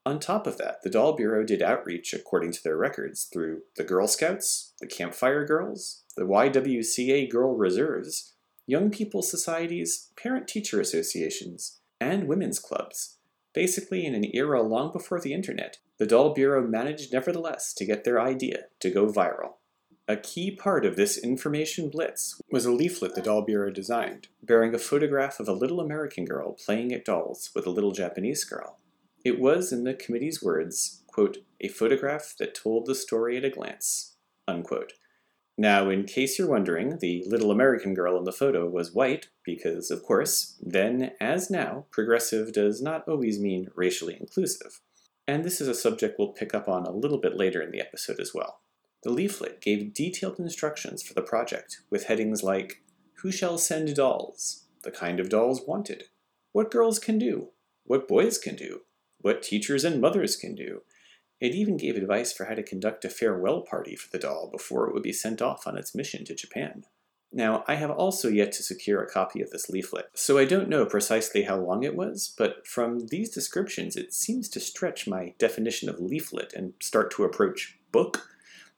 On 0.03 0.19
top 0.19 0.48
of 0.48 0.57
that, 0.57 0.77
the 0.81 0.89
Doll 0.89 1.15
Bureau 1.15 1.43
did 1.43 1.62
outreach 1.62 2.12
according 2.12 2.53
to 2.53 2.63
their 2.63 2.75
records 2.75 3.25
through 3.31 3.62
the 3.77 3.83
Girl 3.83 4.07
Scouts, 4.07 4.74
the 4.81 4.88
Campfire 4.88 5.45
Girls, 5.45 6.01
the 6.17 6.24
YWCA 6.25 7.29
Girl 7.29 7.55
Reserves, 7.55 8.33
Young 8.65 8.89
People's 8.89 9.29
Societies, 9.29 10.10
parent 10.15 10.48
teacher 10.48 10.81
associations, 10.81 11.81
and 12.00 12.27
women's 12.27 12.57
clubs. 12.57 13.19
Basically, 13.53 14.05
in 14.05 14.15
an 14.15 14.25
era 14.34 14.62
long 14.62 14.91
before 14.91 15.20
the 15.20 15.34
internet, 15.34 15.77
the 15.98 16.05
Doll 16.05 16.34
Bureau 16.34 16.65
managed 16.65 17.12
nevertheless 17.12 17.74
to 17.74 17.86
get 17.86 18.03
their 18.03 18.20
idea 18.20 18.65
to 18.79 18.89
go 18.89 19.08
viral. 19.08 19.55
A 20.08 20.17
key 20.17 20.51
part 20.51 20.86
of 20.86 20.96
this 20.96 21.17
information 21.17 21.89
blitz 21.89 22.41
was 22.50 22.65
a 22.65 22.72
leaflet 22.72 23.15
the 23.15 23.22
Doll 23.22 23.43
Bureau 23.43 23.72
designed, 23.72 24.27
bearing 24.41 24.74
a 24.74 24.79
photograph 24.79 25.39
of 25.39 25.48
a 25.48 25.53
little 25.53 25.79
American 25.79 26.25
girl 26.25 26.53
playing 26.53 26.91
at 26.91 27.05
dolls 27.05 27.51
with 27.53 27.65
a 27.65 27.70
little 27.70 27.91
Japanese 27.91 28.43
girl. 28.43 28.79
It 29.24 29.39
was, 29.39 29.72
in 29.72 29.84
the 29.84 29.93
committee's 29.93 30.41
words, 30.41 31.03
quote, 31.08 31.38
a 31.60 31.67
photograph 31.67 32.36
that 32.39 32.55
told 32.55 32.86
the 32.88 32.96
story 32.96 33.38
at 33.38 33.46
a 33.46 33.50
glance, 33.50 34.15
unquote. 34.48 34.93
Now, 35.61 35.91
in 35.91 36.05
case 36.05 36.39
you're 36.39 36.49
wondering, 36.49 36.97
the 36.97 37.23
little 37.27 37.51
American 37.51 37.93
girl 37.93 38.17
in 38.17 38.23
the 38.23 38.31
photo 38.31 38.67
was 38.67 38.95
white 38.95 39.27
because, 39.45 39.91
of 39.91 40.01
course, 40.01 40.57
then 40.59 41.11
as 41.21 41.51
now, 41.51 41.85
progressive 41.91 42.51
does 42.51 42.81
not 42.81 43.07
always 43.07 43.39
mean 43.39 43.67
racially 43.75 44.17
inclusive. 44.19 44.79
And 45.27 45.43
this 45.43 45.61
is 45.61 45.67
a 45.67 45.75
subject 45.75 46.17
we'll 46.17 46.29
pick 46.29 46.55
up 46.55 46.67
on 46.67 46.87
a 46.87 46.91
little 46.91 47.19
bit 47.19 47.37
later 47.37 47.61
in 47.61 47.69
the 47.69 47.79
episode 47.79 48.19
as 48.19 48.33
well. 48.33 48.61
The 49.03 49.11
leaflet 49.11 49.61
gave 49.61 49.93
detailed 49.93 50.39
instructions 50.39 51.03
for 51.03 51.13
the 51.13 51.21
project, 51.21 51.81
with 51.91 52.05
headings 52.05 52.41
like 52.41 52.81
Who 53.21 53.31
shall 53.31 53.59
send 53.59 53.93
dolls? 53.95 54.65
The 54.81 54.89
kind 54.89 55.19
of 55.19 55.29
dolls 55.29 55.61
wanted. 55.67 56.05
What 56.53 56.71
girls 56.71 56.97
can 56.97 57.19
do. 57.19 57.49
What 57.83 58.07
boys 58.07 58.39
can 58.39 58.55
do. 58.55 58.81
What 59.19 59.43
teachers 59.43 59.83
and 59.83 60.01
mothers 60.01 60.35
can 60.35 60.55
do 60.55 60.81
it 61.41 61.55
even 61.55 61.75
gave 61.75 61.98
advice 61.98 62.31
for 62.31 62.45
how 62.45 62.53
to 62.53 62.63
conduct 62.63 63.03
a 63.03 63.10
farewell 63.10 63.62
party 63.62 63.95
for 63.95 64.10
the 64.12 64.19
doll 64.19 64.50
before 64.50 64.88
it 64.88 64.93
would 64.93 65.03
be 65.03 65.12
sent 65.12 65.41
off 65.41 65.67
on 65.67 65.77
its 65.77 65.95
mission 65.95 66.24
to 66.25 66.36
Japan. 66.36 66.86
Now, 67.33 67.63
I 67.67 67.75
have 67.75 67.89
also 67.89 68.27
yet 68.27 68.51
to 68.53 68.63
secure 68.63 69.01
a 69.01 69.10
copy 69.10 69.41
of 69.41 69.51
this 69.51 69.69
leaflet, 69.69 70.10
so 70.13 70.38
I 70.38 70.45
don't 70.45 70.69
know 70.69 70.86
precisely 70.86 71.43
how 71.43 71.57
long 71.57 71.83
it 71.83 71.95
was, 71.95 72.33
but 72.38 72.67
from 72.67 73.07
these 73.07 73.31
descriptions 73.31 73.95
it 73.95 74.13
seems 74.13 74.50
to 74.50 74.60
stretch 74.60 75.07
my 75.07 75.33
definition 75.39 75.89
of 75.89 76.00
leaflet 76.00 76.53
and 76.53 76.74
start 76.81 77.10
to 77.12 77.24
approach 77.24 77.77
book. 77.91 78.27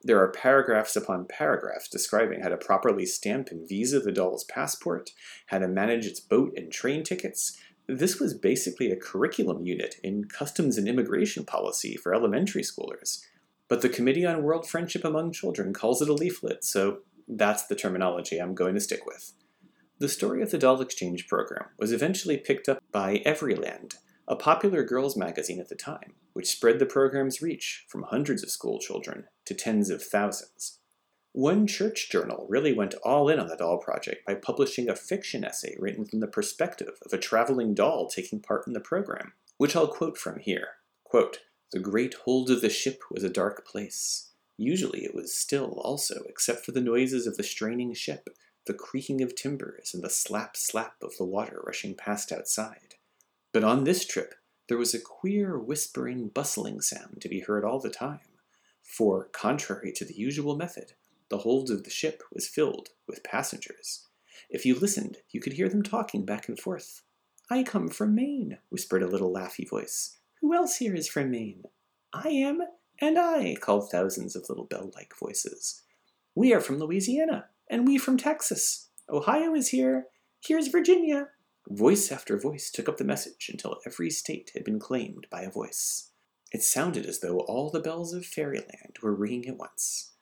There 0.03 0.19
are 0.19 0.31
paragraphs 0.31 0.95
upon 0.95 1.25
paragraphs 1.25 1.87
describing 1.87 2.41
how 2.41 2.49
to 2.49 2.57
properly 2.57 3.05
stamp 3.05 3.49
and 3.49 3.67
visa 3.67 3.99
the 3.99 4.11
doll's 4.11 4.43
passport, 4.43 5.11
how 5.47 5.59
to 5.59 5.67
manage 5.67 6.05
its 6.05 6.19
boat 6.19 6.53
and 6.55 6.71
train 6.71 7.03
tickets, 7.03 7.57
this 7.87 8.19
was 8.19 8.33
basically 8.33 8.91
a 8.91 8.95
curriculum 8.95 9.65
unit 9.65 9.95
in 10.03 10.25
customs 10.25 10.77
and 10.77 10.87
immigration 10.87 11.45
policy 11.45 11.95
for 11.95 12.13
elementary 12.13 12.63
schoolers. 12.63 13.23
But 13.67 13.81
the 13.81 13.89
Committee 13.89 14.25
on 14.25 14.43
World 14.43 14.67
Friendship 14.67 15.03
Among 15.03 15.31
Children 15.31 15.73
calls 15.73 16.01
it 16.01 16.09
a 16.09 16.13
leaflet, 16.13 16.63
so 16.63 16.99
that's 17.27 17.65
the 17.65 17.75
terminology 17.75 18.37
I'm 18.37 18.55
going 18.55 18.75
to 18.75 18.81
stick 18.81 19.05
with. 19.05 19.33
The 19.99 20.09
story 20.09 20.41
of 20.41 20.51
the 20.51 20.57
Doll 20.57 20.81
Exchange 20.81 21.27
program 21.27 21.69
was 21.77 21.91
eventually 21.91 22.37
picked 22.37 22.67
up 22.67 22.83
by 22.91 23.21
Everyland, 23.25 23.95
a 24.27 24.35
popular 24.35 24.83
girls' 24.83 25.17
magazine 25.17 25.59
at 25.59 25.69
the 25.69 25.75
time, 25.75 26.13
which 26.33 26.49
spread 26.49 26.79
the 26.79 26.85
program's 26.85 27.41
reach 27.41 27.85
from 27.87 28.03
hundreds 28.03 28.43
of 28.43 28.49
school 28.49 28.79
children 28.79 29.25
to 29.45 29.53
tens 29.53 29.89
of 29.89 30.01
thousands. 30.01 30.79
One 31.33 31.65
church 31.65 32.11
journal 32.11 32.45
really 32.47 32.73
went 32.73 32.93
all 33.03 33.27
in 33.27 33.39
on 33.39 33.47
the 33.47 33.57
doll 33.57 33.79
project 33.79 34.23
by 34.23 34.35
publishing 34.35 34.87
a 34.87 34.95
fiction 34.95 35.43
essay 35.43 35.75
written 35.79 36.05
from 36.05 36.19
the 36.19 36.27
perspective 36.27 36.99
of 37.03 37.11
a 37.11 37.17
traveling 37.17 37.73
doll 37.73 38.07
taking 38.07 38.39
part 38.39 38.67
in 38.67 38.73
the 38.73 38.79
program, 38.79 39.33
which 39.57 39.75
I'll 39.75 39.87
quote 39.87 40.15
from 40.15 40.37
here. 40.37 40.67
Quote, 41.03 41.39
the 41.71 41.79
great 41.79 42.13
hold 42.25 42.51
of 42.51 42.61
the 42.61 42.69
ship 42.69 43.01
was 43.09 43.23
a 43.23 43.29
dark 43.29 43.65
place. 43.65 44.29
Usually 44.57 45.05
it 45.05 45.15
was 45.15 45.33
still 45.33 45.81
also, 45.83 46.21
except 46.29 46.63
for 46.63 46.71
the 46.71 46.81
noises 46.81 47.25
of 47.25 47.35
the 47.35 47.43
straining 47.43 47.95
ship, 47.95 48.29
the 48.67 48.75
creaking 48.75 49.23
of 49.23 49.35
timbers, 49.35 49.91
and 49.91 50.03
the 50.03 50.11
slap 50.11 50.55
slap 50.55 50.97
of 51.01 51.17
the 51.17 51.25
water 51.25 51.63
rushing 51.65 51.95
past 51.95 52.31
outside. 52.31 52.93
But 53.51 53.63
on 53.63 53.85
this 53.85 54.05
trip, 54.05 54.35
there 54.69 54.77
was 54.77 54.93
a 54.93 55.01
queer, 55.01 55.57
whispering, 55.57 56.27
bustling 56.27 56.81
sound 56.81 57.21
to 57.21 57.27
be 57.27 57.39
heard 57.39 57.65
all 57.65 57.79
the 57.79 57.89
time. 57.89 58.19
For, 58.83 59.25
contrary 59.31 59.91
to 59.93 60.05
the 60.05 60.13
usual 60.13 60.55
method, 60.55 60.93
the 61.29 61.39
hold 61.39 61.69
of 61.69 61.83
the 61.83 61.89
ship 61.89 62.23
was 62.31 62.47
filled 62.47 62.89
with 63.07 63.23
passengers. 63.23 64.07
If 64.49 64.65
you 64.65 64.75
listened, 64.75 65.17
you 65.29 65.39
could 65.39 65.53
hear 65.53 65.69
them 65.69 65.83
talking 65.83 66.25
back 66.25 66.47
and 66.47 66.59
forth. 66.59 67.01
I 67.49 67.63
come 67.63 67.89
from 67.89 68.15
Maine, 68.15 68.59
whispered 68.69 69.03
a 69.03 69.07
little 69.07 69.33
laughy 69.33 69.67
voice. 69.67 70.17
Who 70.41 70.53
else 70.53 70.77
here 70.77 70.95
is 70.95 71.07
from 71.07 71.31
Maine? 71.31 71.63
I 72.13 72.29
am, 72.29 72.61
and 72.99 73.17
I, 73.17 73.55
called 73.59 73.89
thousands 73.89 74.35
of 74.35 74.47
little 74.49 74.65
bell 74.65 74.91
like 74.95 75.13
voices. 75.19 75.81
We 76.35 76.53
are 76.53 76.61
from 76.61 76.79
Louisiana, 76.79 77.45
and 77.69 77.87
we 77.87 77.97
from 77.97 78.17
Texas. 78.17 78.89
Ohio 79.09 79.53
is 79.53 79.69
here. 79.69 80.07
Here's 80.43 80.67
Virginia. 80.67 81.29
Voice 81.69 82.11
after 82.11 82.37
voice 82.37 82.69
took 82.69 82.89
up 82.89 82.97
the 82.97 83.03
message 83.03 83.49
until 83.51 83.79
every 83.85 84.09
state 84.09 84.51
had 84.53 84.63
been 84.63 84.79
claimed 84.79 85.27
by 85.31 85.41
a 85.41 85.51
voice. 85.51 86.11
It 86.51 86.63
sounded 86.63 87.05
as 87.05 87.19
though 87.19 87.39
all 87.39 87.69
the 87.69 87.79
bells 87.79 88.13
of 88.13 88.25
fairyland 88.25 88.97
were 89.01 89.15
ringing 89.15 89.47
at 89.47 89.57
once. 89.57 90.12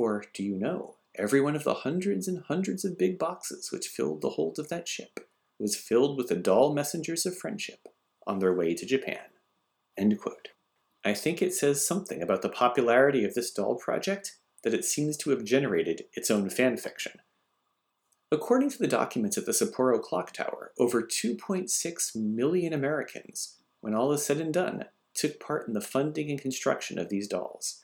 For, 0.00 0.24
do 0.32 0.42
you 0.42 0.56
know, 0.56 0.96
every 1.14 1.42
one 1.42 1.54
of 1.54 1.64
the 1.64 1.74
hundreds 1.74 2.26
and 2.26 2.42
hundreds 2.48 2.86
of 2.86 2.96
big 2.96 3.18
boxes 3.18 3.70
which 3.70 3.86
filled 3.86 4.22
the 4.22 4.30
hold 4.30 4.58
of 4.58 4.70
that 4.70 4.88
ship 4.88 5.28
was 5.58 5.76
filled 5.76 6.16
with 6.16 6.28
the 6.28 6.36
doll 6.36 6.72
messengers 6.72 7.26
of 7.26 7.36
friendship 7.36 7.86
on 8.26 8.38
their 8.38 8.54
way 8.54 8.74
to 8.74 8.86
Japan. 8.86 9.26
I 11.04 11.12
think 11.12 11.42
it 11.42 11.52
says 11.52 11.86
something 11.86 12.22
about 12.22 12.40
the 12.40 12.48
popularity 12.48 13.26
of 13.26 13.34
this 13.34 13.50
doll 13.52 13.74
project 13.74 14.38
that 14.64 14.72
it 14.72 14.86
seems 14.86 15.18
to 15.18 15.28
have 15.32 15.44
generated 15.44 16.04
its 16.14 16.30
own 16.30 16.48
fan 16.48 16.78
fiction. 16.78 17.20
According 18.32 18.70
to 18.70 18.78
the 18.78 18.88
documents 18.88 19.36
at 19.36 19.44
the 19.44 19.52
Sapporo 19.52 20.00
Clock 20.00 20.32
Tower, 20.32 20.72
over 20.78 21.02
2.6 21.02 22.16
million 22.16 22.72
Americans, 22.72 23.58
when 23.82 23.94
all 23.94 24.12
is 24.12 24.24
said 24.24 24.38
and 24.38 24.54
done, 24.54 24.86
took 25.12 25.38
part 25.38 25.68
in 25.68 25.74
the 25.74 25.82
funding 25.82 26.30
and 26.30 26.40
construction 26.40 26.98
of 26.98 27.10
these 27.10 27.28
dolls. 27.28 27.82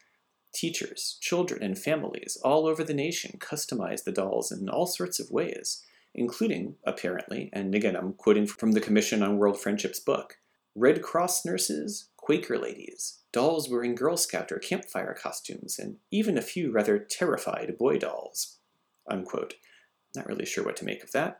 Teachers, 0.57 1.19
children, 1.21 1.63
and 1.63 1.79
families 1.79 2.39
all 2.43 2.67
over 2.67 2.83
the 2.83 2.95
nation 2.95 3.39
customized 3.39 4.05
the 4.05 4.11
dolls 4.11 4.51
in 4.51 4.71
all 4.71 4.87
sorts 4.87 5.21
of 5.21 5.31
ways, 5.31 5.85
including, 6.15 6.77
apparently, 6.83 7.51
and 7.53 7.75
again 7.75 7.95
I'm 7.95 8.15
quoting 8.15 8.47
from 8.47 8.73
the 8.73 8.81
Commission 8.81 9.23
on 9.23 9.37
World 9.37 9.61
Friendship's 9.61 10.01
book, 10.01 10.39
Red 10.75 11.03
Cross 11.03 11.45
nurses, 11.45 12.09
Quaker 12.17 12.57
ladies, 12.57 13.19
dolls 13.33 13.69
wearing 13.69 13.95
Girl 13.95 14.17
Scout 14.17 14.51
or 14.51 14.59
campfire 14.59 15.13
costumes, 15.13 15.79
and 15.79 15.97
even 16.11 16.39
a 16.39 16.43
few 16.43 16.73
rather 16.73 16.99
terrified 16.99 17.77
boy 17.79 17.99
dolls. 17.99 18.57
Unquote. 19.11 19.57
Not 20.15 20.27
really 20.27 20.47
sure 20.47 20.65
what 20.65 20.77
to 20.77 20.87
make 20.87 21.05
of 21.05 21.13
that. 21.13 21.37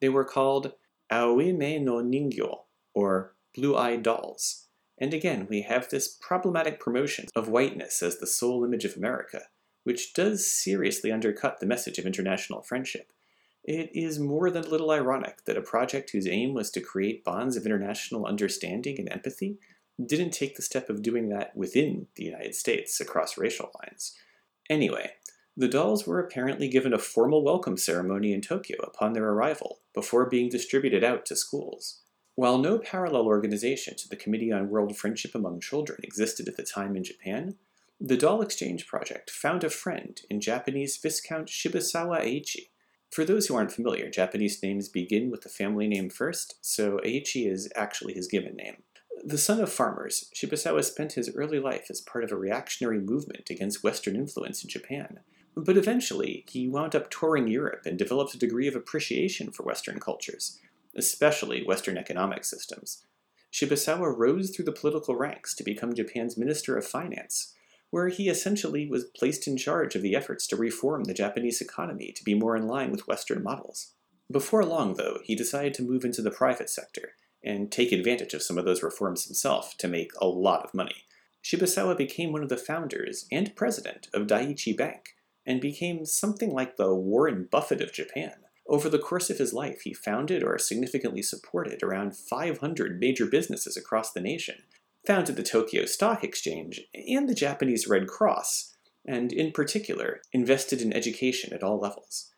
They 0.00 0.08
were 0.08 0.24
called 0.24 0.72
Aoime 1.10 1.82
no 1.82 1.96
Ningyo, 1.96 2.60
or 2.94 3.34
blue 3.54 3.76
eyed 3.76 4.02
dolls. 4.02 4.66
And 4.98 5.14
again, 5.14 5.46
we 5.48 5.62
have 5.62 5.88
this 5.88 6.18
problematic 6.20 6.78
promotion 6.78 7.26
of 7.34 7.48
whiteness 7.48 8.02
as 8.02 8.18
the 8.18 8.26
sole 8.26 8.64
image 8.64 8.84
of 8.84 8.96
America, 8.96 9.42
which 9.84 10.12
does 10.12 10.50
seriously 10.50 11.10
undercut 11.10 11.58
the 11.58 11.66
message 11.66 11.98
of 11.98 12.04
international 12.04 12.62
friendship. 12.62 13.12
It 13.64 13.90
is 13.94 14.18
more 14.18 14.50
than 14.50 14.64
a 14.64 14.68
little 14.68 14.90
ironic 14.90 15.44
that 15.44 15.56
a 15.56 15.62
project 15.62 16.10
whose 16.10 16.26
aim 16.26 16.54
was 16.54 16.70
to 16.72 16.80
create 16.80 17.24
bonds 17.24 17.56
of 17.56 17.66
international 17.66 18.26
understanding 18.26 18.98
and 18.98 19.10
empathy 19.10 19.58
didn't 20.04 20.30
take 20.30 20.56
the 20.56 20.62
step 20.62 20.88
of 20.88 21.02
doing 21.02 21.28
that 21.28 21.54
within 21.54 22.06
the 22.16 22.24
United 22.24 22.54
States 22.54 23.00
across 23.00 23.36
racial 23.36 23.70
lines. 23.82 24.14
Anyway, 24.70 25.10
the 25.56 25.68
dolls 25.68 26.06
were 26.06 26.20
apparently 26.20 26.68
given 26.68 26.92
a 26.92 26.98
formal 26.98 27.44
welcome 27.44 27.76
ceremony 27.76 28.32
in 28.32 28.40
Tokyo 28.40 28.76
upon 28.82 29.12
their 29.12 29.28
arrival, 29.28 29.80
before 29.92 30.26
being 30.26 30.48
distributed 30.48 31.04
out 31.04 31.26
to 31.26 31.36
schools. 31.36 32.00
While 32.34 32.58
no 32.58 32.78
parallel 32.78 33.26
organization 33.26 33.96
to 33.96 34.08
the 34.08 34.16
Committee 34.16 34.52
on 34.52 34.70
World 34.70 34.96
Friendship 34.96 35.34
Among 35.34 35.60
Children 35.60 36.00
existed 36.02 36.48
at 36.48 36.56
the 36.56 36.62
time 36.62 36.96
in 36.96 37.04
Japan, 37.04 37.56
the 38.00 38.16
Doll 38.16 38.40
Exchange 38.40 38.86
Project 38.86 39.28
found 39.28 39.62
a 39.62 39.68
friend 39.68 40.22
in 40.30 40.40
Japanese 40.40 40.96
Viscount 40.96 41.48
Shibusawa 41.48 42.22
Eiichi. 42.22 42.70
For 43.10 43.24
those 43.24 43.48
who 43.48 43.56
aren't 43.56 43.72
familiar, 43.72 44.08
Japanese 44.08 44.62
names 44.62 44.88
begin 44.88 45.30
with 45.30 45.42
the 45.42 45.50
family 45.50 45.86
name 45.86 46.08
first, 46.08 46.54
so 46.62 46.98
Eiichi 47.04 47.50
is 47.50 47.70
actually 47.74 48.14
his 48.14 48.28
given 48.28 48.56
name. 48.56 48.84
The 49.22 49.36
son 49.36 49.60
of 49.60 49.70
farmers, 49.70 50.30
Shibusawa 50.34 50.82
spent 50.82 51.12
his 51.12 51.34
early 51.34 51.58
life 51.58 51.88
as 51.90 52.00
part 52.00 52.24
of 52.24 52.32
a 52.32 52.36
reactionary 52.36 53.00
movement 53.00 53.50
against 53.50 53.84
Western 53.84 54.16
influence 54.16 54.62
in 54.64 54.70
Japan. 54.70 55.20
But 55.56 55.76
eventually, 55.76 56.44
he 56.48 56.68
wound 56.68 56.94
up 56.94 57.10
touring 57.10 57.48
Europe 57.48 57.82
and 57.84 57.98
developed 57.98 58.34
a 58.34 58.38
degree 58.38 58.68
of 58.68 58.76
appreciation 58.76 59.50
for 59.50 59.64
Western 59.64 59.98
cultures, 59.98 60.58
especially 60.96 61.64
Western 61.64 61.98
economic 61.98 62.44
systems. 62.44 63.04
Shibusawa 63.52 64.16
rose 64.16 64.50
through 64.50 64.66
the 64.66 64.72
political 64.72 65.16
ranks 65.16 65.54
to 65.56 65.64
become 65.64 65.94
Japan's 65.94 66.38
Minister 66.38 66.76
of 66.76 66.86
Finance, 66.86 67.54
where 67.90 68.08
he 68.08 68.28
essentially 68.28 68.86
was 68.86 69.04
placed 69.04 69.48
in 69.48 69.56
charge 69.56 69.96
of 69.96 70.02
the 70.02 70.14
efforts 70.14 70.46
to 70.46 70.56
reform 70.56 71.04
the 71.04 71.14
Japanese 71.14 71.60
economy 71.60 72.12
to 72.12 72.24
be 72.24 72.34
more 72.34 72.56
in 72.56 72.68
line 72.68 72.92
with 72.92 73.08
Western 73.08 73.42
models. 73.42 73.92
Before 74.30 74.64
long, 74.64 74.94
though, 74.94 75.18
he 75.24 75.34
decided 75.34 75.74
to 75.74 75.82
move 75.82 76.04
into 76.04 76.22
the 76.22 76.30
private 76.30 76.70
sector 76.70 77.14
and 77.42 77.72
take 77.72 77.90
advantage 77.90 78.34
of 78.34 78.42
some 78.42 78.58
of 78.58 78.64
those 78.64 78.82
reforms 78.82 79.24
himself 79.24 79.76
to 79.78 79.88
make 79.88 80.12
a 80.20 80.26
lot 80.26 80.64
of 80.64 80.74
money. 80.74 81.04
Shibusawa 81.42 81.96
became 81.96 82.32
one 82.32 82.42
of 82.42 82.48
the 82.48 82.56
founders 82.56 83.26
and 83.32 83.56
president 83.56 84.08
of 84.14 84.28
Dai-ichi 84.28 84.72
Bank, 84.72 85.16
and 85.46 85.60
became 85.60 86.04
something 86.04 86.52
like 86.52 86.76
the 86.76 86.94
Warren 86.94 87.48
Buffett 87.50 87.80
of 87.80 87.92
Japan. 87.92 88.34
Over 88.66 88.88
the 88.88 88.98
course 88.98 89.30
of 89.30 89.38
his 89.38 89.52
life, 89.52 89.82
he 89.82 89.92
founded 89.92 90.44
or 90.44 90.56
significantly 90.58 91.22
supported 91.22 91.82
around 91.82 92.16
500 92.16 93.00
major 93.00 93.26
businesses 93.26 93.76
across 93.76 94.12
the 94.12 94.20
nation, 94.20 94.62
founded 95.06 95.36
the 95.36 95.42
Tokyo 95.42 95.86
Stock 95.86 96.22
Exchange 96.22 96.82
and 96.94 97.28
the 97.28 97.34
Japanese 97.34 97.88
Red 97.88 98.06
Cross, 98.06 98.76
and 99.04 99.32
in 99.32 99.50
particular, 99.50 100.20
invested 100.32 100.80
in 100.82 100.92
education 100.92 101.52
at 101.52 101.62
all 101.62 101.80
levels. 101.80 102.30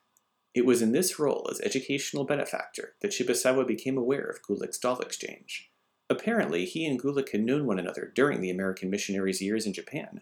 It 0.55 0.67
was 0.67 0.83
in 0.83 0.93
this 0.93 1.19
role 1.19 1.49
as 1.51 1.61
educational 1.61 2.25
benefactor 2.25 2.95
that 3.01 3.12
Shibusawa 3.12 3.67
became 3.67 3.99
aware 3.99 4.25
of 4.25 4.43
Gulick's 4.43 4.79
doll 4.79 5.01
exchange. 5.01 5.71
Apparently, 6.11 6.67
he 6.67 6.85
and 6.85 7.01
Gulick 7.01 7.31
had 7.33 7.43
known 7.43 7.67
one 7.67 7.79
another 7.79 8.12
during 8.15 8.41
the 8.41 8.51
American 8.51 8.91
missionaries' 8.91 9.41
years 9.41 9.67
in 9.67 9.73
Japan, 9.73 10.21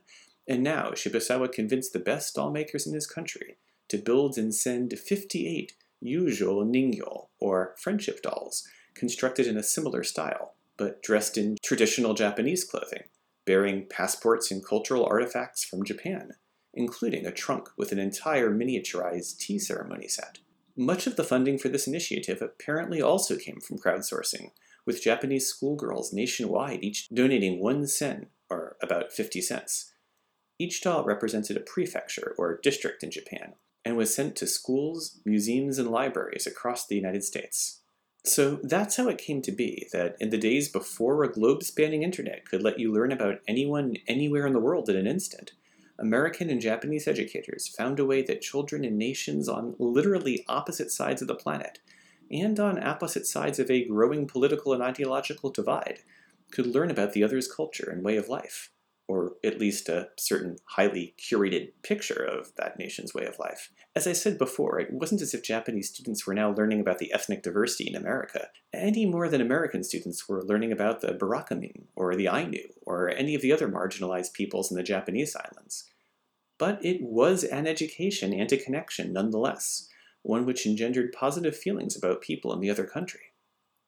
and 0.51 0.65
now 0.65 0.91
Shibusawa 0.91 1.53
convinced 1.53 1.93
the 1.93 2.01
best 2.01 2.35
doll 2.35 2.51
makers 2.51 2.85
in 2.85 2.93
his 2.93 3.07
country 3.07 3.59
to 3.89 3.97
build 3.97 4.37
and 4.37 4.53
send 4.53 4.99
58 4.99 5.75
Yujo 6.05 6.65
Ningyo, 6.65 7.29
or 7.39 7.77
friendship 7.79 8.21
dolls, 8.21 8.67
constructed 8.95 9.47
in 9.47 9.57
a 9.57 9.63
similar 9.63 10.03
style, 10.03 10.55
but 10.77 11.05
dressed 11.05 11.39
in 11.39 11.57
traditional 11.63 12.15
Japanese 12.15 12.65
clothing, 12.65 13.05
bearing 13.47 13.87
passports 13.89 14.51
and 14.51 14.67
cultural 14.67 15.07
artifacts 15.07 15.63
from 15.63 15.85
Japan, 15.85 16.33
including 16.75 17.27
a 17.27 17.33
trunk 17.33 17.69
with 17.79 17.93
an 17.93 18.01
entire 18.01 18.51
miniaturized 18.51 19.39
tea 19.39 19.59
ceremony 19.59 20.09
set. 20.09 20.39
Much 20.77 21.07
of 21.07 21.15
the 21.15 21.23
funding 21.23 21.59
for 21.59 21.69
this 21.69 21.87
initiative 21.87 22.43
apparently 22.43 23.01
also 23.01 23.37
came 23.37 23.61
from 23.61 23.79
crowdsourcing, 23.79 24.51
with 24.85 25.03
Japanese 25.03 25.47
schoolgirls 25.47 26.13
nationwide 26.13 26.83
each 26.83 27.09
donating 27.11 27.61
one 27.61 27.87
sen, 27.87 28.27
or 28.49 28.77
about 28.83 29.13
50 29.13 29.41
cents. 29.43 29.89
Each 30.61 30.83
doll 30.83 31.05
represented 31.05 31.57
a 31.57 31.61
prefecture 31.61 32.35
or 32.37 32.61
district 32.62 33.03
in 33.03 33.11
Japan, 33.11 33.55
and 33.83 33.96
was 33.96 34.14
sent 34.14 34.37
to 34.37 34.46
schools, 34.46 35.18
museums, 35.25 35.79
and 35.79 35.88
libraries 35.88 36.46
across 36.46 36.87
the 36.87 36.96
United 36.96 37.25
States. 37.25 37.81
So 38.27 38.57
that's 38.62 38.99
how 38.99 39.09
it 39.09 39.16
came 39.16 39.40
to 39.40 39.53
be 39.53 39.88
that 39.94 40.16
in 40.20 40.29
the 40.29 40.37
days 40.37 40.68
before 40.68 41.25
a 41.25 41.33
globe 41.33 41.62
spanning 41.62 42.03
internet 42.03 42.44
could 42.44 42.62
let 42.62 42.79
you 42.79 42.92
learn 42.92 43.11
about 43.11 43.40
anyone 43.49 43.96
anywhere 44.07 44.46
in 44.46 44.53
the 44.53 44.61
world 44.61 44.90
in 44.90 44.96
an 44.96 45.07
instant, 45.07 45.53
American 45.99 46.51
and 46.51 46.61
Japanese 46.61 47.09
educators 47.09 47.66
found 47.66 47.99
a 47.99 48.05
way 48.05 48.20
that 48.20 48.42
children 48.42 48.85
in 48.85 48.99
nations 48.99 49.49
on 49.49 49.77
literally 49.79 50.44
opposite 50.46 50.90
sides 50.90 51.23
of 51.23 51.29
the 51.29 51.35
planet, 51.35 51.79
and 52.31 52.61
on 52.61 52.87
opposite 52.87 53.27
sides 53.27 53.59
of 53.59 53.70
a 53.70 53.87
growing 53.87 54.27
political 54.27 54.75
and 54.75 54.83
ideological 54.83 55.49
divide, 55.49 56.01
could 56.51 56.66
learn 56.66 56.90
about 56.90 57.14
the 57.14 57.25
other's 57.25 57.51
culture 57.51 57.88
and 57.90 58.05
way 58.05 58.18
of 58.18 58.29
life 58.29 58.70
or 59.11 59.33
at 59.42 59.59
least 59.59 59.88
a 59.88 60.09
certain 60.16 60.57
highly 60.66 61.16
curated 61.18 61.73
picture 61.83 62.23
of 62.23 62.55
that 62.55 62.79
nation's 62.79 63.12
way 63.12 63.27
of 63.27 63.40
life. 63.40 63.73
As 63.96 64.07
I 64.07 64.12
said 64.12 64.38
before, 64.38 64.79
it 64.79 64.92
wasn't 64.92 65.20
as 65.20 65.35
if 65.35 65.42
Japanese 65.42 65.88
students 65.88 66.29
were 66.29 66.35
now 66.35 66.53
learning 66.53 66.79
about 66.79 66.99
the 66.99 67.12
ethnic 67.12 67.42
diversity 67.42 67.90
in 67.90 67.96
America, 67.96 68.51
any 68.73 69.07
more 69.07 69.29
than 69.29 69.40
American 69.40 69.83
students 69.83 70.29
were 70.29 70.44
learning 70.44 70.70
about 70.70 71.01
the 71.01 71.09
Barakumin, 71.09 71.87
or 71.96 72.14
the 72.14 72.29
Ainu, 72.29 72.62
or 72.83 73.11
any 73.11 73.35
of 73.35 73.42
the 73.42 73.53
other 73.53 73.68
marginalized 73.68 74.33
peoples 74.33 74.70
in 74.70 74.77
the 74.77 74.85
Japanese 74.85 75.35
islands. 75.35 75.90
But 76.57 76.79
it 76.85 77.03
was 77.03 77.42
an 77.42 77.66
education 77.66 78.33
and 78.33 78.53
a 78.53 78.57
connection 78.57 79.12
nonetheless, 79.12 79.88
one 80.23 80.46
which 80.46 80.66
engendered 80.66 81.11
positive 81.11 81.57
feelings 81.57 81.96
about 81.96 82.23
people 82.23 82.53
in 82.53 82.61
the 82.61 82.70
other 82.70 82.87
country. 82.87 83.33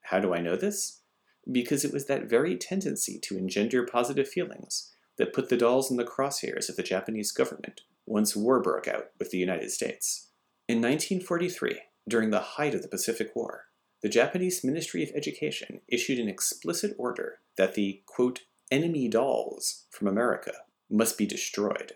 How 0.01 0.19
do 0.19 0.35
I 0.35 0.41
know 0.41 0.57
this? 0.57 1.03
Because 1.49 1.85
it 1.85 1.93
was 1.93 2.07
that 2.07 2.29
very 2.29 2.57
tendency 2.57 3.21
to 3.21 3.39
engender 3.39 3.87
positive 3.87 4.27
feelings 4.27 4.92
that 5.19 5.33
put 5.33 5.49
the 5.49 5.57
dolls 5.57 5.91
in 5.91 5.97
the 5.97 6.05
crosshairs 6.05 6.69
of 6.69 6.77
the 6.77 6.83
Japanese 6.83 7.33
government 7.33 7.83
once 8.07 8.35
war 8.35 8.61
broke 8.61 8.89
out 8.89 9.11
with 9.19 9.31
the 9.31 9.39
United 9.39 9.71
States. 9.71 10.29
In 10.69 10.79
1943, 10.79 11.81
during 12.09 12.31
the 12.31 12.41
height 12.41 12.75
of 12.75 12.83
the 12.83 12.89
Pacific 12.89 13.31
War, 13.35 13.67
the 14.03 14.09
Japanese 14.09 14.65
Ministry 14.65 15.03
of 15.03 15.11
Education 15.15 15.81
issued 15.89 16.19
an 16.19 16.29
explicit 16.29 16.95
order 16.99 17.39
that 17.57 17.75
the, 17.75 18.03
quote, 18.07 18.41
enemy 18.71 19.09
dolls 19.09 19.85
from 19.91 20.09
America 20.09 20.53
must 20.91 21.17
be 21.17 21.27
destroyed. 21.27 21.93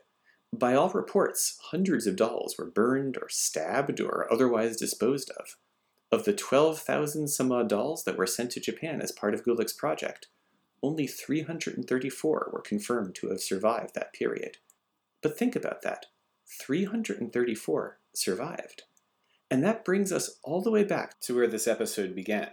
By 0.53 0.75
all 0.75 0.91
reports, 0.91 1.59
hundreds 1.71 2.07
of 2.07 2.17
dolls 2.17 2.57
were 2.57 2.71
burned 2.71 3.19
or 3.21 3.29
stabbed 3.29 4.01
or 4.01 4.33
otherwise 4.33 4.77
disposed 4.77 5.31
of. 5.31 5.57
Of 6.13 6.25
the 6.25 6.33
12,000 6.33 7.27
some 7.29 7.51
odd 7.51 7.69
dolls 7.69 8.05
that 8.05 8.17
were 8.17 8.27
sent 8.27 8.53
to 8.53 8.61
Japan 8.61 9.03
as 9.03 9.11
part 9.11 9.35
of 9.35 9.45
Gulick's 9.45 9.73
project, 9.73 10.29
only 10.87 11.07
334 11.07 12.51
were 12.53 12.61
confirmed 12.61 13.15
to 13.17 13.29
have 13.29 13.41
survived 13.41 13.95
that 13.95 14.13
period. 14.13 14.59
But 15.23 15.37
think 15.37 15.57
about 15.57 15.83
that 15.83 16.07
334 16.63 17.99
survived. 18.15 18.83
And 19.51 19.65
that 19.65 19.85
brings 19.85 20.13
us 20.13 20.39
all 20.43 20.63
the 20.63 20.71
way 20.71 20.85
back 20.85 21.21
to 21.23 21.35
where 21.35 21.47
this 21.47 21.67
episode 21.67 22.15
began 22.15 22.51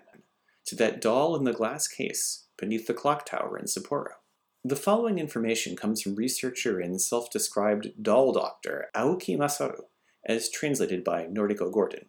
to 0.65 0.75
that 0.77 1.01
doll 1.01 1.35
in 1.35 1.43
the 1.43 1.53
glass 1.53 1.87
case 1.87 2.45
beneath 2.57 2.87
the 2.87 2.93
clock 2.93 3.25
tower 3.25 3.57
in 3.57 3.65
Sapporo. 3.65 4.13
The 4.63 4.75
following 4.75 5.19
information 5.19 5.75
comes 5.75 6.01
from 6.01 6.15
researcher 6.15 6.79
and 6.79 7.01
self 7.01 7.29
described 7.29 7.91
doll 8.01 8.31
doctor 8.31 8.87
Aoki 8.95 9.37
Masaru, 9.37 9.81
as 10.25 10.49
translated 10.49 11.03
by 11.03 11.25
Noriko 11.25 11.71
Gordon. 11.71 12.05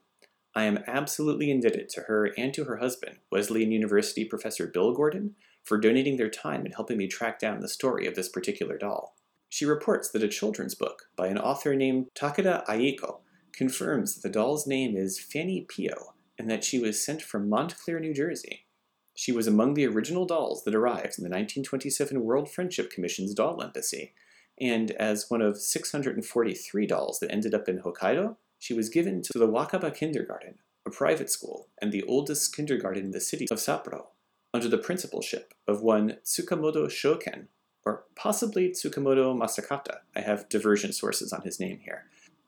I 0.55 0.65
am 0.65 0.85
absolutely 0.87 1.51
indebted 1.51 1.89
to 1.91 2.03
her 2.03 2.31
and 2.39 2.55
to 2.55 2.65
her 2.65 2.77
husband, 2.77 3.19
Wesleyan 3.33 3.73
University 3.73 4.25
professor 4.25 4.69
Bill 4.69 4.95
Gordon, 4.95 5.35
for 5.65 5.79
donating 5.79 6.17
their 6.17 6.31
time 6.31 6.65
and 6.65 6.75
helping 6.75 6.99
me 6.99 7.09
track 7.09 7.39
down 7.39 7.61
the 7.61 7.69
story 7.69 8.07
of 8.07 8.15
this 8.15 8.29
particular 8.29 8.79
doll. 8.79 9.17
She 9.49 9.65
reports 9.65 10.11
that 10.11 10.23
a 10.23 10.29
children's 10.29 10.75
book 10.75 11.05
by 11.17 11.29
an 11.29 11.39
author 11.39 11.75
named 11.75 12.09
Takeda 12.15 12.67
Aiko 12.67 13.21
confirms 13.53 14.15
that 14.15 14.23
the 14.23 14.33
doll's 14.33 14.67
name 14.67 14.97
is 14.97 15.21
Fanny 15.21 15.67
Pio 15.69 16.15
and 16.39 16.51
that 16.51 16.65
she 16.65 16.79
was 16.79 17.05
sent 17.05 17.23
from 17.23 17.49
Montclair, 17.49 18.01
New 18.01 18.13
Jersey. 18.13 18.67
She 19.15 19.33
was 19.33 19.47
among 19.47 19.75
the 19.75 19.87
original 19.87 20.27
dolls 20.27 20.65
that 20.65 20.75
arrived 20.75 21.19
in 21.19 21.23
the 21.23 21.31
1927 21.31 22.21
World 22.21 22.51
Friendship 22.51 22.91
Commission's 22.91 23.33
doll 23.33 23.63
embassy, 23.63 24.13
and 24.61 24.91
as 24.93 25.27
one 25.29 25.41
of 25.41 25.57
643 25.57 26.87
dolls 26.87 27.21
that 27.21 27.31
ended 27.31 27.55
up 27.55 27.69
in 27.69 27.81
Hokkaido, 27.81 28.37
she 28.59 28.75
was 28.75 28.89
given 28.89 29.23
to 29.23 29.39
the 29.39 29.49
Wakaba 29.49 29.95
Kindergarten, 29.95 30.57
a 30.85 30.91
private 30.91 31.31
school 31.31 31.69
and 31.81 31.93
the 31.93 32.03
oldest 32.03 32.55
kindergarten 32.55 33.05
in 33.05 33.11
the 33.13 33.21
city 33.21 33.47
of 33.51 33.59
Sapporo 33.59 34.07
under 34.55 34.69
the 34.69 34.79
principalship 34.79 35.53
of 35.67 35.83
one 35.83 36.17
Tsukamoto 36.25 36.87
Shoken, 36.87 37.49
or 37.85 38.05
possibly 38.15 38.71
Tsukamoto 38.71 39.37
Masakata. 39.37 39.99
I 40.15 40.21
have 40.21 40.49
divergent 40.49 40.95
sources 40.95 41.33
on 41.33 41.43
his 41.43 41.59
name 41.59 41.81
here. 41.85 42.05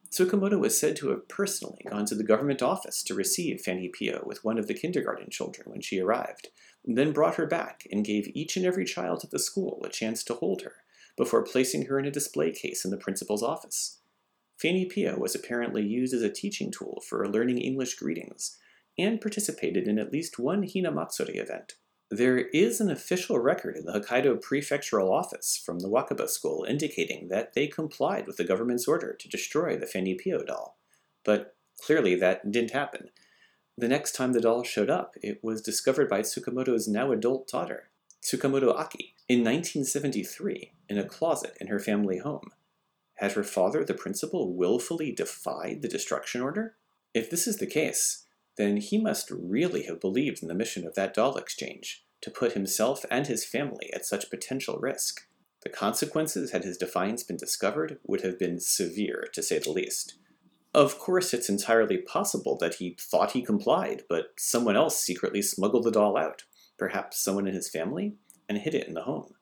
Tsukamoto 0.08 0.56
was 0.60 0.78
said 0.78 0.94
to 0.96 1.08
have 1.08 1.26
personally 1.26 1.84
gone 1.90 2.06
to 2.06 2.14
the 2.14 2.22
government 2.22 2.62
office 2.62 3.02
to 3.02 3.14
receive 3.14 3.60
Fanny 3.60 3.88
Pio 3.88 4.22
with 4.24 4.44
one 4.44 4.56
of 4.56 4.68
the 4.68 4.72
kindergarten 4.72 5.30
children 5.30 5.68
when 5.68 5.80
she 5.80 5.98
arrived, 5.98 6.46
then 6.84 7.12
brought 7.12 7.34
her 7.34 7.46
back 7.46 7.88
and 7.90 8.04
gave 8.04 8.30
each 8.34 8.56
and 8.56 8.64
every 8.64 8.84
child 8.84 9.24
at 9.24 9.32
the 9.32 9.38
school 9.40 9.82
a 9.84 9.88
chance 9.88 10.22
to 10.22 10.34
hold 10.34 10.62
her, 10.62 10.76
before 11.16 11.42
placing 11.42 11.86
her 11.86 11.98
in 11.98 12.06
a 12.06 12.10
display 12.12 12.52
case 12.52 12.84
in 12.84 12.92
the 12.92 12.96
principal's 12.96 13.42
office. 13.42 13.98
Fanny 14.56 14.86
Pio 14.86 15.18
was 15.18 15.34
apparently 15.34 15.84
used 15.84 16.14
as 16.14 16.22
a 16.22 16.30
teaching 16.30 16.70
tool 16.70 17.02
for 17.04 17.28
learning 17.28 17.58
English 17.58 17.96
greetings, 17.96 18.58
and 18.96 19.20
participated 19.20 19.88
in 19.88 19.98
at 19.98 20.12
least 20.12 20.38
one 20.38 20.62
Hinamatsuri 20.62 21.36
event. 21.36 21.74
There 22.10 22.38
is 22.38 22.80
an 22.80 22.88
official 22.88 23.40
record 23.40 23.76
in 23.76 23.84
the 23.84 23.92
Hokkaido 23.92 24.40
Prefectural 24.40 25.10
Office 25.10 25.60
from 25.64 25.80
the 25.80 25.88
Wakaba 25.88 26.28
School 26.28 26.64
indicating 26.68 27.26
that 27.28 27.54
they 27.54 27.66
complied 27.66 28.28
with 28.28 28.36
the 28.36 28.44
government's 28.44 28.86
order 28.86 29.12
to 29.12 29.28
destroy 29.28 29.76
the 29.76 29.86
Fanny 29.86 30.14
Pio 30.14 30.44
doll, 30.44 30.78
but 31.24 31.56
clearly 31.80 32.14
that 32.14 32.52
didn't 32.52 32.70
happen. 32.70 33.10
The 33.76 33.88
next 33.88 34.12
time 34.12 34.32
the 34.32 34.40
doll 34.40 34.62
showed 34.62 34.88
up, 34.88 35.14
it 35.20 35.42
was 35.42 35.60
discovered 35.60 36.08
by 36.08 36.20
Tsukamoto's 36.20 36.86
now 36.86 37.10
adult 37.10 37.48
daughter, 37.48 37.90
Tsukamoto 38.22 38.72
Aki, 38.72 39.14
in 39.28 39.40
1973 39.40 40.72
in 40.88 40.98
a 40.98 41.04
closet 41.04 41.56
in 41.60 41.66
her 41.66 41.80
family 41.80 42.18
home. 42.18 42.52
Had 43.16 43.32
her 43.32 43.42
father, 43.42 43.84
the 43.84 43.94
principal, 43.94 44.54
willfully 44.54 45.10
defied 45.10 45.82
the 45.82 45.88
destruction 45.88 46.40
order? 46.40 46.76
If 47.12 47.30
this 47.30 47.48
is 47.48 47.56
the 47.56 47.66
case, 47.66 48.25
then 48.56 48.78
he 48.78 48.98
must 48.98 49.30
really 49.30 49.84
have 49.84 50.00
believed 50.00 50.42
in 50.42 50.48
the 50.48 50.54
mission 50.54 50.86
of 50.86 50.94
that 50.94 51.14
doll 51.14 51.36
exchange, 51.36 52.04
to 52.20 52.30
put 52.30 52.52
himself 52.52 53.04
and 53.10 53.26
his 53.26 53.44
family 53.44 53.90
at 53.92 54.06
such 54.06 54.30
potential 54.30 54.78
risk. 54.78 55.26
The 55.62 55.68
consequences, 55.68 56.52
had 56.52 56.64
his 56.64 56.76
defiance 56.76 57.22
been 57.22 57.36
discovered, 57.36 57.98
would 58.04 58.22
have 58.22 58.38
been 58.38 58.60
severe, 58.60 59.28
to 59.32 59.42
say 59.42 59.58
the 59.58 59.70
least. 59.70 60.16
Of 60.72 60.98
course, 60.98 61.32
it's 61.32 61.48
entirely 61.48 61.98
possible 61.98 62.56
that 62.58 62.74
he 62.74 62.96
thought 63.00 63.32
he 63.32 63.42
complied, 63.42 64.02
but 64.08 64.34
someone 64.38 64.76
else 64.76 65.00
secretly 65.00 65.42
smuggled 65.42 65.84
the 65.84 65.90
doll 65.90 66.16
out, 66.16 66.44
perhaps 66.78 67.18
someone 67.18 67.46
in 67.46 67.54
his 67.54 67.70
family, 67.70 68.14
and 68.48 68.58
hid 68.58 68.74
it 68.74 68.86
in 68.86 68.94
the 68.94 69.02
home. 69.02 69.34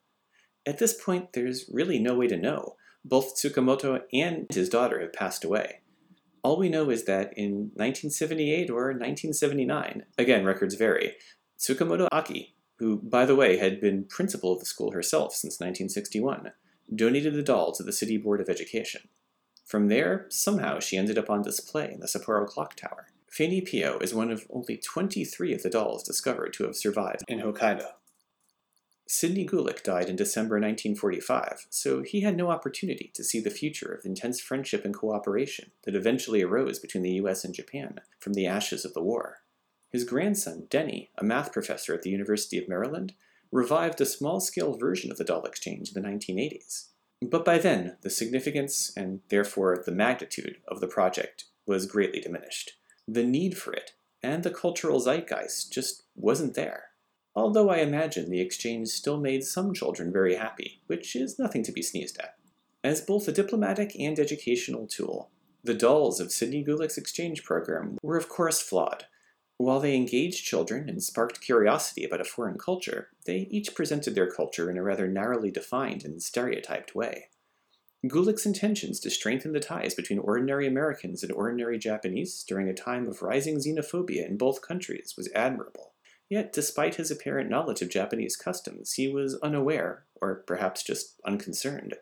At 0.64 0.78
this 0.78 0.94
point, 0.94 1.32
there's 1.32 1.68
really 1.70 1.98
no 1.98 2.14
way 2.14 2.28
to 2.28 2.36
know. 2.36 2.76
Both 3.04 3.36
Tsukamoto 3.36 4.02
and 4.12 4.46
his 4.50 4.68
daughter 4.68 5.00
have 5.00 5.12
passed 5.12 5.44
away. 5.44 5.80
All 6.44 6.58
we 6.58 6.68
know 6.68 6.90
is 6.90 7.06
that 7.06 7.32
in 7.38 7.70
1978 7.74 8.68
or 8.68 8.88
1979, 8.88 10.04
again, 10.18 10.44
records 10.44 10.74
vary, 10.74 11.14
Tsukamoto 11.58 12.06
Aki, 12.12 12.54
who, 12.76 12.98
by 12.98 13.24
the 13.24 13.34
way, 13.34 13.56
had 13.56 13.80
been 13.80 14.04
principal 14.04 14.52
of 14.52 14.60
the 14.60 14.66
school 14.66 14.90
herself 14.90 15.32
since 15.32 15.54
1961, 15.54 16.52
donated 16.94 17.32
the 17.32 17.42
doll 17.42 17.72
to 17.72 17.82
the 17.82 17.94
City 17.94 18.18
Board 18.18 18.42
of 18.42 18.50
Education. 18.50 19.08
From 19.64 19.88
there, 19.88 20.26
somehow 20.28 20.80
she 20.80 20.98
ended 20.98 21.16
up 21.16 21.30
on 21.30 21.40
display 21.40 21.90
in 21.90 22.00
the 22.00 22.06
Sapporo 22.06 22.46
Clock 22.46 22.76
Tower. 22.76 23.06
Fanny 23.30 23.62
Pio 23.62 23.98
is 24.00 24.12
one 24.12 24.30
of 24.30 24.46
only 24.50 24.76
23 24.76 25.54
of 25.54 25.62
the 25.62 25.70
dolls 25.70 26.02
discovered 26.02 26.52
to 26.52 26.64
have 26.64 26.76
survived 26.76 27.24
in 27.26 27.40
Hokkaido. 27.40 27.86
Sidney 29.06 29.46
Gulick 29.46 29.82
died 29.82 30.08
in 30.08 30.16
December 30.16 30.54
1945, 30.54 31.66
so 31.68 32.00
he 32.00 32.22
had 32.22 32.36
no 32.36 32.50
opportunity 32.50 33.10
to 33.14 33.22
see 33.22 33.38
the 33.38 33.50
future 33.50 33.92
of 33.92 34.06
intense 34.06 34.40
friendship 34.40 34.82
and 34.82 34.94
cooperation 34.94 35.72
that 35.82 35.94
eventually 35.94 36.42
arose 36.42 36.78
between 36.78 37.02
the 37.02 37.12
US 37.12 37.44
and 37.44 37.54
Japan 37.54 38.00
from 38.18 38.32
the 38.32 38.46
ashes 38.46 38.84
of 38.84 38.94
the 38.94 39.02
war. 39.02 39.42
His 39.90 40.04
grandson, 40.04 40.66
Denny, 40.70 41.10
a 41.18 41.24
math 41.24 41.52
professor 41.52 41.92
at 41.92 42.00
the 42.00 42.10
University 42.10 42.56
of 42.56 42.68
Maryland, 42.68 43.12
revived 43.52 44.00
a 44.00 44.06
small 44.06 44.40
scale 44.40 44.74
version 44.76 45.10
of 45.10 45.18
the 45.18 45.24
doll 45.24 45.44
exchange 45.44 45.92
in 45.94 46.02
the 46.02 46.08
1980s. 46.08 46.88
But 47.20 47.44
by 47.44 47.58
then, 47.58 47.98
the 48.00 48.10
significance, 48.10 48.90
and 48.96 49.20
therefore 49.28 49.82
the 49.84 49.92
magnitude, 49.92 50.56
of 50.66 50.80
the 50.80 50.88
project 50.88 51.44
was 51.66 51.86
greatly 51.86 52.20
diminished. 52.20 52.72
The 53.06 53.22
need 53.22 53.58
for 53.58 53.74
it, 53.74 53.92
and 54.22 54.42
the 54.42 54.50
cultural 54.50 54.98
zeitgeist, 54.98 55.70
just 55.70 56.04
wasn't 56.16 56.54
there 56.54 56.84
although 57.34 57.70
I 57.70 57.78
imagine 57.78 58.30
the 58.30 58.40
exchange 58.40 58.88
still 58.88 59.18
made 59.18 59.44
some 59.44 59.74
children 59.74 60.12
very 60.12 60.36
happy, 60.36 60.80
which 60.86 61.16
is 61.16 61.38
nothing 61.38 61.62
to 61.64 61.72
be 61.72 61.82
sneezed 61.82 62.18
at. 62.18 62.36
As 62.82 63.00
both 63.00 63.26
a 63.28 63.32
diplomatic 63.32 63.96
and 63.98 64.18
educational 64.18 64.86
tool, 64.86 65.30
the 65.62 65.74
dolls 65.74 66.20
of 66.20 66.30
Sidney 66.30 66.62
Gulick's 66.62 66.98
exchange 66.98 67.42
program 67.42 67.96
were 68.02 68.18
of 68.18 68.28
course 68.28 68.60
flawed. 68.60 69.06
While 69.56 69.80
they 69.80 69.96
engaged 69.96 70.44
children 70.44 70.88
and 70.88 71.02
sparked 71.02 71.40
curiosity 71.40 72.04
about 72.04 72.20
a 72.20 72.24
foreign 72.24 72.58
culture, 72.58 73.08
they 73.24 73.48
each 73.50 73.74
presented 73.74 74.14
their 74.14 74.30
culture 74.30 74.70
in 74.70 74.76
a 74.76 74.82
rather 74.82 75.08
narrowly 75.08 75.50
defined 75.50 76.04
and 76.04 76.22
stereotyped 76.22 76.94
way. 76.94 77.28
Gulick's 78.06 78.44
intentions 78.44 79.00
to 79.00 79.10
strengthen 79.10 79.52
the 79.52 79.60
ties 79.60 79.94
between 79.94 80.18
ordinary 80.18 80.66
Americans 80.66 81.22
and 81.22 81.32
ordinary 81.32 81.78
Japanese 81.78 82.44
during 82.46 82.68
a 82.68 82.74
time 82.74 83.06
of 83.06 83.22
rising 83.22 83.56
xenophobia 83.56 84.28
in 84.28 84.36
both 84.36 84.60
countries 84.60 85.14
was 85.16 85.30
admirable. 85.34 85.93
Yet, 86.28 86.52
despite 86.52 86.94
his 86.94 87.10
apparent 87.10 87.50
knowledge 87.50 87.82
of 87.82 87.90
Japanese 87.90 88.36
customs, 88.36 88.94
he 88.94 89.08
was 89.08 89.38
unaware, 89.42 90.06
or 90.20 90.36
perhaps 90.46 90.82
just 90.82 91.20
unconcerned, 91.24 91.94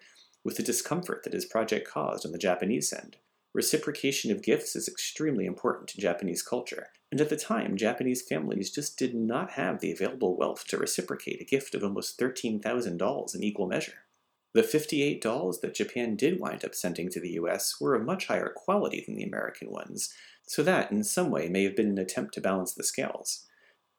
with 0.44 0.56
the 0.56 0.62
discomfort 0.62 1.24
that 1.24 1.32
his 1.32 1.44
project 1.44 1.88
caused 1.88 2.24
on 2.24 2.32
the 2.32 2.38
Japanese 2.38 2.92
end. 2.92 3.16
Reciprocation 3.54 4.32
of 4.32 4.42
gifts 4.42 4.74
is 4.74 4.88
extremely 4.88 5.44
important 5.44 5.88
to 5.90 6.00
Japanese 6.00 6.42
culture, 6.42 6.88
and 7.10 7.20
at 7.20 7.28
the 7.28 7.36
time, 7.36 7.76
Japanese 7.76 8.22
families 8.22 8.70
just 8.70 8.98
did 8.98 9.14
not 9.14 9.52
have 9.52 9.80
the 9.80 9.92
available 9.92 10.36
wealth 10.36 10.66
to 10.68 10.78
reciprocate 10.78 11.42
a 11.42 11.44
gift 11.44 11.74
of 11.74 11.84
almost 11.84 12.18
13,000 12.18 12.96
dolls 12.96 13.34
in 13.34 13.42
equal 13.42 13.66
measure. 13.66 14.06
The 14.54 14.62
58 14.62 15.20
dolls 15.20 15.60
that 15.60 15.74
Japan 15.74 16.16
did 16.16 16.40
wind 16.40 16.64
up 16.64 16.74
sending 16.74 17.10
to 17.10 17.20
the 17.20 17.32
US 17.32 17.80
were 17.80 17.94
of 17.94 18.04
much 18.04 18.26
higher 18.26 18.52
quality 18.54 19.02
than 19.04 19.16
the 19.16 19.24
American 19.24 19.70
ones, 19.70 20.14
so 20.46 20.62
that 20.62 20.90
in 20.90 21.04
some 21.04 21.30
way 21.30 21.48
may 21.48 21.64
have 21.64 21.76
been 21.76 21.90
an 21.90 21.98
attempt 21.98 22.34
to 22.34 22.40
balance 22.40 22.72
the 22.72 22.84
scales. 22.84 23.46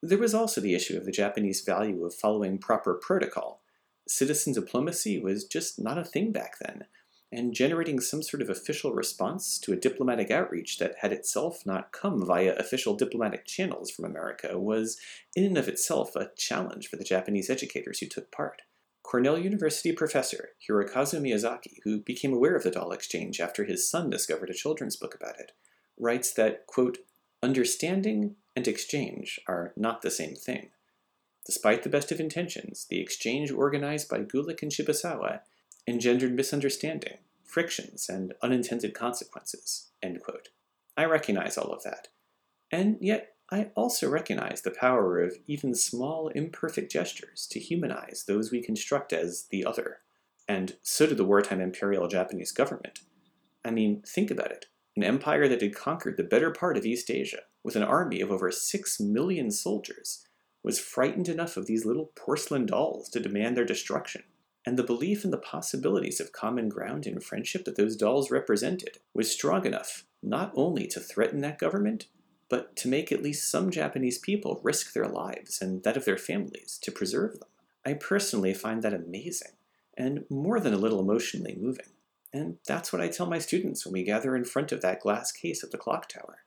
There 0.06 0.18
was 0.18 0.34
also 0.34 0.60
the 0.60 0.76
issue 0.76 0.98
of 0.98 1.06
the 1.06 1.14
Japanese 1.14 1.62
value 1.62 2.04
of 2.04 2.14
following 2.14 2.58
proper 2.58 2.94
protocol. 2.94 3.62
Citizen 4.06 4.52
diplomacy 4.52 5.18
was 5.18 5.46
just 5.46 5.82
not 5.82 5.98
a 5.98 6.04
thing 6.04 6.34
back 6.34 6.60
then, 6.60 6.88
and 7.32 7.54
generating 7.54 8.02
some 8.02 8.22
sort 8.22 8.42
of 8.42 8.50
official 8.50 8.92
response 8.92 9.58
to 9.60 9.72
a 9.72 9.78
diplomatic 9.78 10.30
outreach 10.30 10.78
that 10.80 10.96
had 11.00 11.14
itself 11.14 11.66
not 11.66 11.94
come 11.94 12.26
via 12.26 12.54
official 12.58 12.96
diplomatic 12.96 13.46
channels 13.46 13.90
from 13.90 14.04
America 14.04 14.60
was, 14.60 15.00
in 15.38 15.46
and 15.46 15.58
of 15.58 15.70
itself, 15.70 16.18
a 16.18 16.32
challenge 16.36 16.90
for 16.90 16.98
the 16.98 17.06
Japanese 17.06 17.50
educators 17.50 18.00
who 18.00 18.06
took 18.06 18.30
part. 18.30 18.64
Cornell 19.04 19.38
University 19.38 19.94
professor 19.94 20.50
Hirokazu 20.68 21.22
Miyazaki, 21.22 21.78
who 21.86 22.02
became 22.02 22.34
aware 22.34 22.58
of 22.58 22.64
the 22.64 22.72
doll 22.72 22.92
exchange 22.92 23.40
after 23.40 23.64
his 23.64 23.90
son 23.90 24.10
discovered 24.10 24.50
a 24.50 24.54
children's 24.54 24.98
book 24.98 25.16
about 25.16 25.40
it, 25.40 25.54
writes 25.98 26.34
that, 26.34 26.68
quote, 26.68 26.98
understanding 27.42 28.36
and 28.56 28.68
exchange 28.68 29.40
are 29.48 29.74
not 29.76 30.02
the 30.02 30.12
same 30.12 30.36
thing. 30.36 30.70
Despite 31.46 31.84
the 31.84 31.90
best 31.90 32.12
of 32.12 32.20
intentions, 32.20 32.86
the 32.90 33.02
exchange 33.02 33.52
organized 33.52 34.10
by 34.10 34.20
Gulick 34.20 34.62
and 34.62 34.72
Shibusawa 34.72 35.42
engendered 35.88 36.34
misunderstanding, 36.34 37.18
frictions, 37.44 38.08
and 38.08 38.34
unintended 38.42 38.94
consequences. 38.94 39.90
I 40.96 41.06
recognize 41.06 41.58
all 41.58 41.74
of 41.74 41.84
that. 41.84 42.10
And 42.72 42.98
yet, 43.02 43.36
I 43.52 43.72
also 43.76 44.10
recognize 44.10 44.62
the 44.62 44.72
power 44.72 45.20
of 45.20 45.38
even 45.48 45.76
small, 45.76 46.30
imperfect 46.30 46.92
gestures 46.92 47.48
to 47.52 47.60
humanize 47.60 48.24
those 48.28 48.52
we 48.52 48.62
construct 48.62 49.12
as 49.14 49.46
the 49.50 49.66
other. 49.66 50.00
And 50.48 50.76
so 50.82 51.06
did 51.06 51.18
the 51.18 51.26
wartime 51.26 51.62
imperial 51.62 52.08
Japanese 52.08 52.52
government. 52.52 53.00
I 53.66 53.72
mean, 53.72 54.02
think 54.06 54.32
about 54.32 54.52
it 54.52 54.68
an 54.96 55.04
empire 55.04 55.48
that 55.48 55.62
had 55.62 55.76
conquered 55.76 56.18
the 56.18 56.24
better 56.24 56.52
part 56.52 56.78
of 56.78 56.86
East 56.86 57.10
Asia, 57.10 57.42
with 57.64 57.76
an 57.76 57.84
army 57.84 58.22
of 58.22 58.32
over 58.32 58.52
six 58.52 59.00
million 59.00 59.50
soldiers, 59.50 60.26
was 60.64 60.80
frightened 60.80 61.28
enough 61.28 61.58
of 61.58 61.66
these 61.66 61.86
little 61.86 62.12
porcelain 62.16 62.66
dolls 62.66 63.10
to 63.10 63.20
demand 63.20 63.58
their 63.58 63.66
destruction. 63.66 64.24
And 64.66 64.78
the 64.78 64.84
belief 64.84 65.26
in 65.26 65.32
the 65.32 65.38
possibilities 65.38 66.22
of 66.22 66.32
common 66.32 66.70
ground 66.70 67.06
and 67.06 67.22
friendship 67.22 67.66
that 67.66 67.76
those 67.76 67.98
dolls 67.98 68.32
represented 68.32 69.00
was 69.14 69.32
strong 69.32 69.66
enough 69.66 70.06
not 70.22 70.54
only 70.56 70.88
to 70.88 71.02
threaten 71.02 71.42
that 71.42 71.60
government, 71.60 72.08
but 72.48 72.76
to 72.78 72.88
make 72.88 73.12
at 73.12 73.22
least 73.22 73.50
some 73.52 73.72
Japanese 73.72 74.18
people 74.18 74.62
risk 74.64 74.94
their 74.94 75.08
lives 75.08 75.62
and 75.62 75.84
that 75.84 75.98
of 75.98 76.06
their 76.06 76.18
families 76.18 76.80
to 76.82 76.92
preserve 76.92 77.40
them. 77.40 77.50
I 77.86 77.94
personally 77.94 78.54
find 78.54 78.82
that 78.84 78.94
amazing, 78.94 79.52
and 79.98 80.24
more 80.30 80.62
than 80.62 80.74
a 80.74 80.78
little 80.78 81.02
emotionally 81.02 81.58
moving. 81.60 81.88
And 82.32 82.58
that's 82.66 82.94
what 82.94 83.02
I 83.02 83.10
tell 83.10 83.26
my 83.26 83.40
students 83.40 83.86
when 83.86 83.94
we 83.94 84.04
gather 84.04 84.34
in 84.36 84.46
front 84.46 84.72
of 84.72 84.82
that 84.82 85.02
glass 85.02 85.32
case 85.32 85.64
at 85.64 85.72
the 85.72 85.78
clock 85.78 86.08
tower 86.08 86.44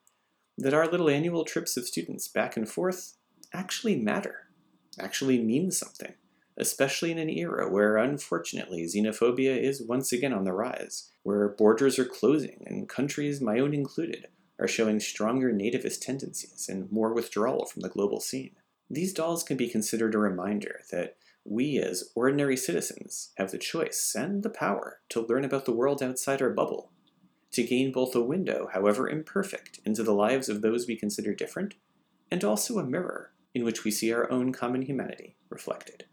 that 0.59 0.75
our 0.75 0.87
little 0.87 1.09
annual 1.11 1.45
trips 1.45 1.77
of 1.77 1.87
students 1.87 2.29
back 2.29 2.57
and 2.57 2.69
forth 2.69 3.17
actually 3.53 3.97
matter, 3.97 4.49
actually 4.99 5.43
mean 5.43 5.71
something, 5.71 6.15
especially 6.57 7.13
in 7.13 7.19
an 7.19 7.29
era 7.29 7.71
where, 7.71 7.97
unfortunately, 7.97 8.85
xenophobia 8.85 9.61
is 9.61 9.83
once 9.83 10.13
again 10.13 10.33
on 10.33 10.45
the 10.45 10.53
rise, 10.53 11.13
where 11.23 11.49
borders 11.49 11.99
are 11.99 12.05
closing 12.05 12.63
and 12.67 12.89
countries, 12.89 13.41
my 13.41 13.59
own 13.59 13.75
included, 13.75 14.27
are 14.59 14.69
showing 14.69 15.01
stronger 15.01 15.53
nativist 15.53 16.01
tendencies 16.01 16.69
and 16.69 16.91
more 16.91 17.13
withdrawal 17.13 17.67
from 17.67 17.83
the 17.83 17.89
global 17.89 18.21
scene. 18.21 18.57
These 18.89 19.13
dolls 19.13 19.43
can 19.43 19.57
be 19.57 19.69
considered 19.69 20.15
a 20.15 20.19
reminder 20.19 20.81
that 20.91 21.17
we 21.45 21.79
as 21.79 22.11
ordinary 22.15 22.57
citizens 22.57 23.33
have 23.37 23.51
the 23.51 23.59
choice 23.59 24.15
and 24.17 24.43
the 24.43 24.51
power 24.51 25.01
to 25.11 25.27
learn 25.27 25.45
about 25.45 25.65
the 25.65 25.73
world 25.73 26.03
outside 26.03 26.41
our 26.41 26.51
bubble, 26.51 26.91
to 27.57 27.63
gain 27.63 27.91
both 27.91 28.15
a 28.15 28.21
window, 28.21 28.69
however 28.71 29.09
imperfect, 29.09 29.81
into 29.87 30.03
the 30.03 30.13
lives 30.13 30.51
of 30.51 30.61
those 30.61 30.87
we 30.87 30.95
consider 30.95 31.33
different, 31.33 31.73
and 32.31 32.45
also 32.45 32.79
a 32.79 32.85
mirror 32.85 33.33
in 33.55 33.65
which 33.65 33.83
we 33.83 33.91
see 33.91 34.13
our 34.13 34.31
own 34.31 34.53
common 34.53 34.83
humanity 34.83 35.37
reflected. 35.49 36.05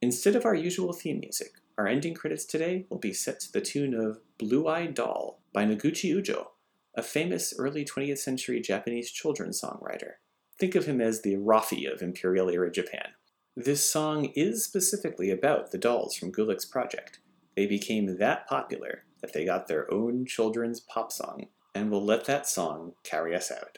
Instead 0.00 0.36
of 0.36 0.44
our 0.44 0.54
usual 0.54 0.92
theme 0.92 1.18
music, 1.18 1.54
our 1.76 1.88
ending 1.88 2.14
credits 2.14 2.44
today 2.44 2.86
will 2.88 2.98
be 2.98 3.12
set 3.12 3.40
to 3.40 3.50
the 3.50 3.60
tune 3.60 3.92
of 3.92 4.20
Blue 4.38 4.68
Eyed 4.68 4.94
Doll 4.94 5.40
by 5.52 5.64
Noguchi 5.64 6.14
Ujo, 6.14 6.46
a 6.94 7.02
famous 7.02 7.52
early 7.58 7.84
20th 7.84 8.18
century 8.18 8.60
Japanese 8.60 9.10
children's 9.10 9.60
songwriter. 9.60 10.12
Think 10.60 10.76
of 10.76 10.86
him 10.86 11.00
as 11.00 11.22
the 11.22 11.34
Raffi 11.34 11.92
of 11.92 12.02
Imperial 12.02 12.48
era 12.48 12.70
Japan. 12.70 13.08
This 13.56 13.90
song 13.90 14.26
is 14.36 14.62
specifically 14.64 15.32
about 15.32 15.72
the 15.72 15.78
dolls 15.78 16.14
from 16.14 16.30
Gulick's 16.30 16.64
project. 16.64 17.18
They 17.60 17.66
became 17.66 18.16
that 18.16 18.48
popular 18.48 19.04
that 19.20 19.34
they 19.34 19.44
got 19.44 19.68
their 19.68 19.92
own 19.92 20.24
children's 20.24 20.80
pop 20.80 21.12
song, 21.12 21.48
and 21.74 21.90
we'll 21.90 22.02
let 22.02 22.24
that 22.24 22.48
song 22.48 22.94
carry 23.04 23.36
us 23.36 23.52
out. 23.52 23.76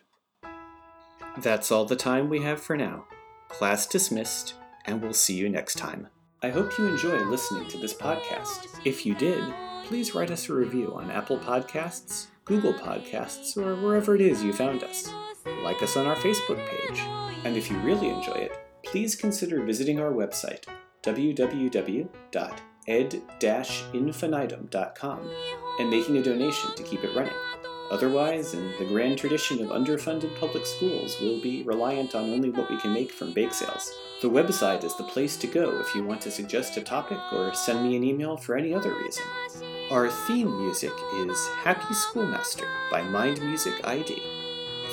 That's 1.43 1.73
all 1.73 1.85
the 1.85 1.97
time 1.97 2.29
we 2.29 2.43
have 2.43 2.63
for 2.63 2.77
now. 2.77 3.07
Class 3.49 3.89
dismissed, 3.89 4.55
and 4.85 5.03
we'll 5.03 5.13
see 5.13 5.35
you 5.35 5.49
next 5.49 5.79
time. 5.79 6.07
I 6.45 6.51
hope 6.51 6.79
you 6.79 6.87
enjoy 6.87 7.25
listening 7.25 7.69
to 7.71 7.77
this 7.77 7.93
podcast. 7.93 8.69
If 8.85 9.05
you 9.05 9.17
did, 9.17 9.43
please 9.83 10.15
write 10.15 10.31
us 10.31 10.49
a 10.49 10.55
review 10.55 10.95
on 10.95 11.11
Apple 11.11 11.39
Podcasts, 11.41 12.27
Google 12.45 12.75
Podcasts, 12.75 13.57
or 13.57 13.75
wherever 13.75 14.15
it 14.15 14.21
is 14.21 14.45
you 14.45 14.53
found 14.53 14.85
us. 14.85 15.11
Like 15.65 15.83
us 15.83 15.97
on 15.97 16.07
our 16.07 16.15
Facebook 16.15 16.65
page. 16.69 17.01
And 17.45 17.57
if 17.57 17.69
you 17.69 17.77
really 17.79 18.11
enjoy 18.11 18.35
it, 18.35 18.57
please 18.85 19.17
consider 19.17 19.61
visiting 19.65 19.99
our 19.99 20.13
website, 20.13 20.69
www.ed-infinitum.com, 22.87 25.31
and 25.79 25.91
making 25.91 26.17
a 26.17 26.23
donation 26.23 26.75
to 26.75 26.83
keep 26.83 27.05
it 27.05 27.15
running. 27.15 27.35
Otherwise, 27.91 28.55
in 28.55 28.73
the 28.79 28.87
grand 28.87 29.19
tradition 29.19 29.63
of 29.63 29.69
underfunded 29.69 30.35
public 30.39 30.65
schools, 30.65 31.19
we'll 31.21 31.43
be 31.43 31.63
reliant 31.65 32.15
on 32.15 32.31
only 32.31 32.49
what 32.51 32.71
we 32.71 32.79
can 32.79 32.95
make 32.95 33.13
from 33.13 33.35
bake 33.35 33.53
sales. 33.53 33.93
The 34.23 34.31
website 34.31 34.85
is 34.85 34.97
the 34.97 35.05
place 35.05 35.37
to 35.39 35.47
go 35.47 35.79
if 35.81 35.95
you 35.95 36.05
want 36.05 36.21
to 36.23 36.31
suggest 36.31 36.77
a 36.77 36.81
topic 36.81 37.19
or 37.33 37.53
send 37.53 37.83
me 37.83 37.97
an 37.97 38.05
email 38.05 38.37
for 38.37 38.57
any 38.57 38.73
other 38.73 38.95
reason. 38.95 39.25
Our 39.91 40.09
theme 40.09 40.65
music 40.65 40.93
is 41.17 41.49
Happy 41.57 41.93
Schoolmaster 41.93 42.69
by 42.91 43.03
Mind 43.03 43.43
Music 43.43 43.87
ID. 43.87 44.23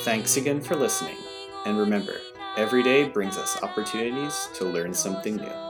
Thanks 0.04 0.36
again 0.36 0.62
for 0.62 0.75
listening, 0.75 1.17
and 1.65 1.78
remember, 1.78 2.19
every 2.58 2.84
day 2.84 3.08
brings 3.08 3.38
us 3.38 3.63
opportunities 3.63 4.49
to 4.56 4.65
learn 4.65 4.93
something 4.93 5.38
new. 5.38 5.68